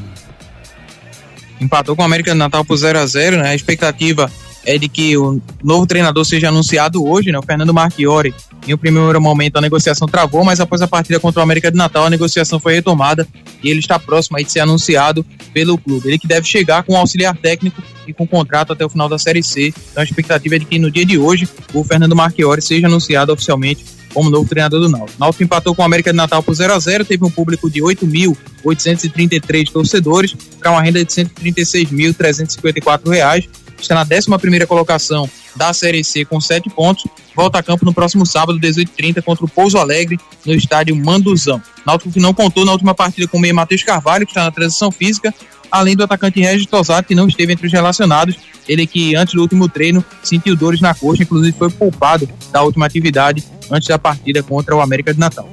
[1.60, 3.50] Empatou com o América do Natal por 0 a 0 né?
[3.50, 4.30] A expectativa
[4.64, 7.38] é de que o novo treinador seja anunciado hoje, né?
[7.38, 8.34] O Fernando Marchiori.
[8.66, 11.76] Em um primeiro momento a negociação travou, mas após a partida contra o América do
[11.76, 13.26] Natal a negociação foi retomada
[13.62, 16.08] e ele está próximo aí de ser anunciado pelo clube.
[16.08, 19.42] Ele que deve chegar com auxiliar técnico e com contrato até o final da Série
[19.42, 19.72] C.
[19.90, 23.32] Então a expectativa é de que no dia de hoje o Fernando Marchiori seja anunciado
[23.32, 25.18] oficialmente como novo treinador do Náutico.
[25.20, 27.80] Náutico empatou com o América de Natal por 0 a 0 teve um público de
[27.80, 33.48] 8.833 torcedores para uma renda de 136.354 reais.
[33.80, 37.06] Está na 11 primeira colocação da Série C com 7 pontos.
[37.34, 41.60] Volta a campo no próximo sábado, 18h30, contra o Pouso Alegre, no estádio Manduzão.
[41.86, 44.50] Náutico que não contou na última partida com o meio Matheus Carvalho, que está na
[44.50, 45.34] transição física,
[45.70, 48.36] além do atacante Regis Tosato, que não esteve entre os relacionados.
[48.68, 52.86] Ele que, antes do último treino, sentiu dores na coxa, inclusive foi poupado da última
[52.86, 55.48] atividade antes da partida contra o América de Natal.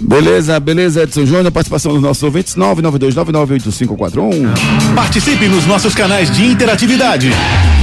[0.00, 4.52] Beleza, beleza, Edson Júnior, participação dos nossos ouvintes, 992998541.
[4.94, 7.30] Participe nos nossos canais de interatividade.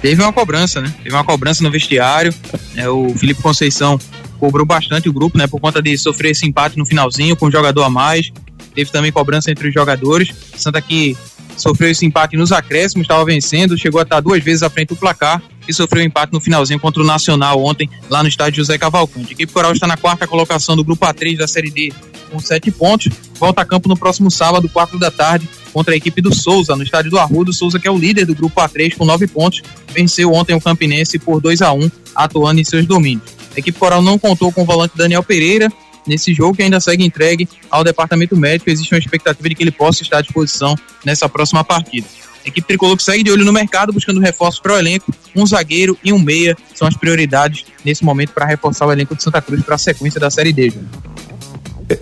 [0.00, 0.92] Teve uma cobrança, né?
[1.02, 2.34] Teve uma cobrança no vestiário.
[2.76, 3.98] É, o Felipe Conceição
[4.42, 5.46] cobrou bastante o grupo, né?
[5.46, 8.32] Por conta de sofrer esse empate no finalzinho com um jogador a mais.
[8.74, 10.34] Teve também cobrança entre os jogadores.
[10.56, 11.16] Santa que
[11.56, 14.96] sofreu esse empate nos acréscimos, estava vencendo, chegou a estar duas vezes à frente do
[14.96, 18.76] placar e sofreu um empate no finalzinho contra o Nacional ontem, lá no estádio José
[18.76, 19.28] Cavalcante.
[19.28, 21.92] A equipe coral está na quarta colocação do grupo A3 da Série D
[22.28, 23.12] com sete pontos.
[23.38, 26.82] Volta a campo no próximo sábado, quatro da tarde, contra a equipe do Souza, no
[26.82, 27.52] estádio do Arrudo.
[27.52, 29.62] Souza, que é o líder do grupo A3 com nove pontos,
[29.94, 33.41] venceu ontem o Campinense por 2 a 1 atuando em seus domínios.
[33.54, 35.70] A equipe coral não contou com o volante Daniel Pereira,
[36.06, 38.70] nesse jogo que ainda segue entregue ao departamento médico.
[38.70, 40.74] Existe uma expectativa de que ele possa estar à disposição
[41.04, 42.06] nessa próxima partida.
[42.44, 45.12] A equipe tricolor que segue de olho no mercado, buscando reforços para o elenco.
[45.34, 49.22] Um zagueiro e um meia são as prioridades nesse momento para reforçar o elenco de
[49.22, 50.70] Santa Cruz para a sequência da Série D.
[50.70, 50.88] Júnior.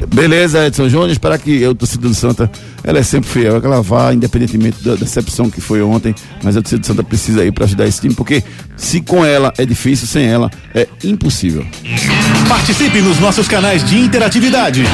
[0.08, 2.50] Beleza, Edson Júnior, esperar que eu, torcida do Santa,
[2.84, 6.56] ela é sempre fiel, é que ela vá, independentemente da decepção que foi ontem, mas
[6.56, 8.42] a torcida do Santa precisa ir para ajudar esse time, porque
[8.76, 11.66] se com ela é difícil, sem ela é impossível.
[12.48, 14.84] Participe nos nossos canais de interatividade.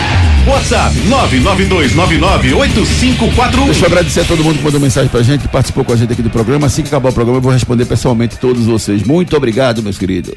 [0.47, 3.64] WhatsApp 992998541.
[3.64, 5.97] Deixa eu agradecer a todo mundo que mandou mensagem pra gente, que participou com a
[5.97, 6.68] gente aqui do programa.
[6.68, 9.03] Assim que acabar o programa, eu vou responder pessoalmente todos vocês.
[9.03, 10.34] Muito obrigado, meus queridos.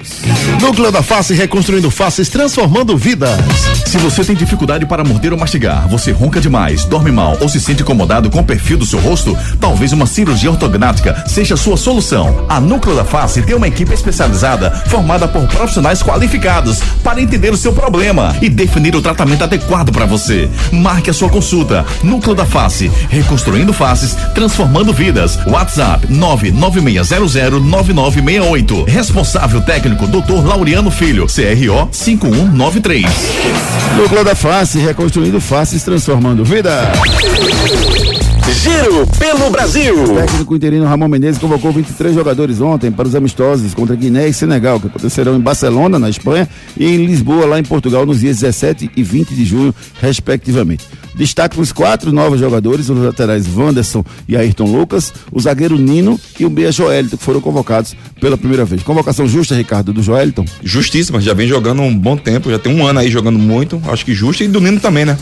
[0.61, 3.39] Núcleo da Face reconstruindo faces, transformando vidas.
[3.85, 7.59] Se você tem dificuldade para morder ou mastigar, você ronca demais, dorme mal ou se
[7.59, 11.77] sente incomodado com o perfil do seu rosto, talvez uma cirurgia ortognática seja a sua
[11.77, 12.45] solução.
[12.49, 17.57] A Núcleo da Face tem uma equipe especializada formada por profissionais qualificados para entender o
[17.57, 20.49] seu problema e definir o tratamento adequado para você.
[20.71, 21.85] Marque a sua consulta.
[22.03, 25.37] Núcleo da Face, reconstruindo faces, transformando vidas.
[25.47, 28.87] WhatsApp 996009968.
[28.87, 30.45] Responsável técnico Dr.
[30.45, 33.05] Laureano Filho, CRO 5193.
[33.97, 36.91] Núcleo da Face, reconstruindo faces, transformando vida.
[38.53, 40.03] Giro pelo Brasil.
[40.03, 44.33] O técnico interino Ramon Menezes convocou 23 jogadores ontem para os amistosos contra Guiné e
[44.33, 48.39] Senegal, que acontecerão em Barcelona, na Espanha, e em Lisboa, lá em Portugal, nos dias
[48.39, 50.85] 17 e 20 de junho, respectivamente.
[51.15, 56.45] Destaque os quatro novos jogadores, os laterais Wanderson e Ayrton Lucas, o zagueiro Nino e
[56.45, 58.83] o meia Joelito, que foram convocados pela primeira vez.
[58.83, 60.45] Convocação justa, Ricardo, do Joelton?
[60.63, 64.05] Justíssima, já vem jogando um bom tempo, já tem um ano aí jogando muito, acho
[64.05, 65.17] que justa, e do Nino também, né?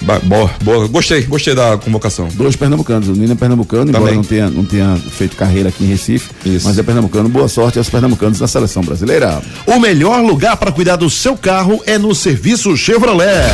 [0.00, 2.28] Boa, boa, gostei, gostei da convocação.
[2.34, 4.16] Dois pernambucanos, o Nino é pernambucano, embora Também.
[4.16, 6.30] não tenha, não tenha feito carreira aqui em Recife,
[6.64, 7.28] mas é pernambucano.
[7.28, 9.42] Boa sorte aos pernambucanos da seleção brasileira.
[9.66, 13.48] O melhor lugar para cuidar do seu carro é no serviço Chevrolet.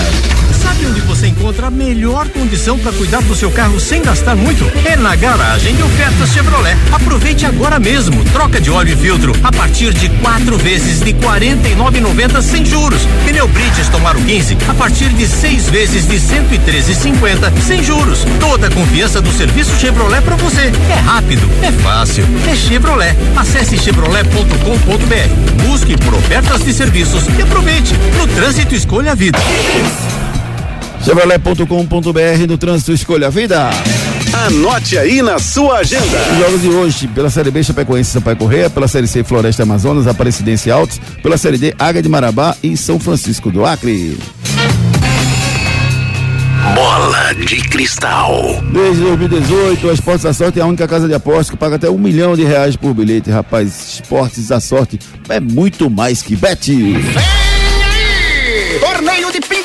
[0.65, 4.65] Sabe onde você encontra a melhor condição para cuidar do seu carro sem gastar muito?
[4.87, 6.75] É na garagem de ofertas Chevrolet.
[6.91, 8.25] Aproveite agora mesmo.
[8.33, 13.03] Troca de óleo e filtro a partir de quatro vezes de R$ 49,90 sem juros.
[13.27, 18.25] Pneu Bridgestone Aro 15 a partir de seis vezes de R$ 113,50 sem juros.
[18.41, 20.73] Toda a confiança do serviço Chevrolet para você.
[20.89, 23.15] É rápido, é fácil, é Chevrolet.
[23.37, 25.69] Acesse chevrolet.com.br.
[25.69, 27.95] Busque por ofertas de serviços e aproveite.
[28.17, 29.39] No trânsito escolha a vida.
[31.05, 33.69] Chevrolet.com.br no trânsito escolha a vida.
[34.47, 36.19] Anote aí na sua agenda.
[36.33, 39.65] Os jogos de hoje, pela Série B, Chapecoense e Sampaio Correia, pela Série C, Floresta
[39.65, 44.19] Amazonas, Aparecidense Altos, pela Série D, Águia de Marabá e São Francisco do Acre.
[46.75, 48.63] Bola de cristal.
[48.73, 51.91] Desde 2018, a Esportes da Sorte é a única casa de apostas que paga até
[51.91, 53.31] um milhão de reais por bilhete.
[53.31, 54.99] Rapaz, Esportes da Sorte
[55.29, 56.73] é muito mais que bet.
[56.73, 57.44] Torneio de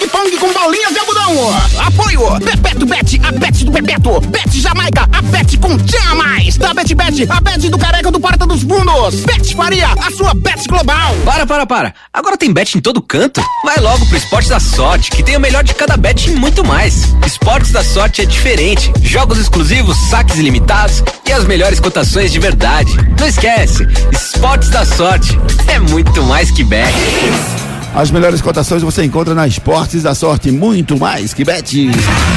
[0.10, 1.56] ping-pong com bolinhas de algodão.
[1.86, 4.20] Apoio Bebeto Bet, a Bet do Bebeto.
[4.22, 6.58] Bet Jamaica, a Bet com Tinha Mais.
[6.58, 9.24] Da Bet Bet, a Bet do Careca do Porta dos Fundos.
[9.26, 11.16] Bet Faria, a sua Bet global.
[11.24, 11.94] Para, para, para.
[12.14, 13.42] Agora tem bet em todo canto?
[13.64, 16.64] Vai logo pro Esportes da Sorte, que tem o melhor de cada bet e muito
[16.64, 17.14] mais.
[17.26, 18.92] Esportes da Sorte é diferente.
[19.02, 22.92] Jogos exclusivos, saques ilimitados e as melhores cotações de verdade.
[23.20, 25.38] Não esquece, Esportes da Sorte
[25.68, 26.94] é muito mais que bet.
[28.00, 31.92] As melhores cotações você encontra na Esportes da Sorte, muito mais que bet.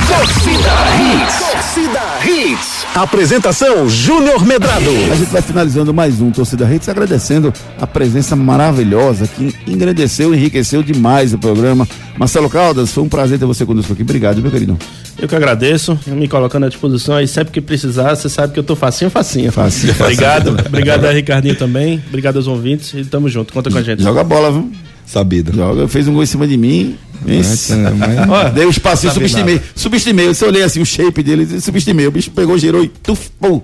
[0.08, 1.38] Torcida Hits.
[1.38, 2.86] Torcida Hits.
[2.96, 4.90] Apresentação Júnior Medrado.
[5.12, 10.82] A gente vai finalizando mais um Torcida Hits, agradecendo a presença maravilhosa que engrandeceu, enriqueceu
[10.82, 11.86] demais o programa.
[12.18, 14.02] Marcelo Caldas, foi um prazer ter você conosco aqui.
[14.02, 14.76] Obrigado, meu querido.
[15.16, 18.58] Eu que agradeço, eu me colocando à disposição aí sempre que precisar, você sabe que
[18.58, 19.52] eu tô facinho, facinho.
[19.52, 23.82] Facinho, Obrigado, obrigado a Ricardinho também, obrigado aos ouvintes e tamo junto, conta com a
[23.82, 24.02] gente.
[24.02, 24.68] Joga bola, viu?
[25.06, 25.54] Sabido.
[25.54, 26.96] Joga, fez um gol em cima de mim.
[27.26, 27.72] Isso.
[27.76, 29.54] mas- Ó, dei um espacinho, subestimei.
[29.56, 29.66] nada.
[29.76, 30.26] Subestimei.
[30.28, 32.06] Eu olhei assim o shape dele, subestimei.
[32.06, 33.60] O bicho pegou, girou e tuf, pum.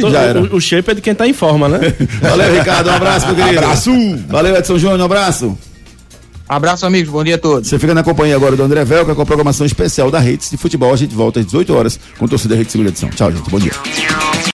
[0.00, 0.40] Tô- já era.
[0.40, 1.78] o, o shape é de quem tá em forma, né?
[2.22, 2.88] Valeu, Ricardo.
[2.90, 3.58] Um abraço, meu querido.
[3.58, 3.90] Abraço.
[4.28, 5.00] Valeu, Edson Júnior.
[5.00, 5.58] Um abraço.
[6.48, 7.10] Abraço, amigos.
[7.10, 7.68] Bom dia a todos.
[7.68, 10.56] Você fica na companhia agora do André Velca com a programação especial da Redes de
[10.56, 10.92] Futebol.
[10.92, 13.08] A gente volta às 18 horas com o Torcida Redes segunda edição.
[13.10, 13.48] Tchau, gente.
[13.50, 13.72] Bom dia.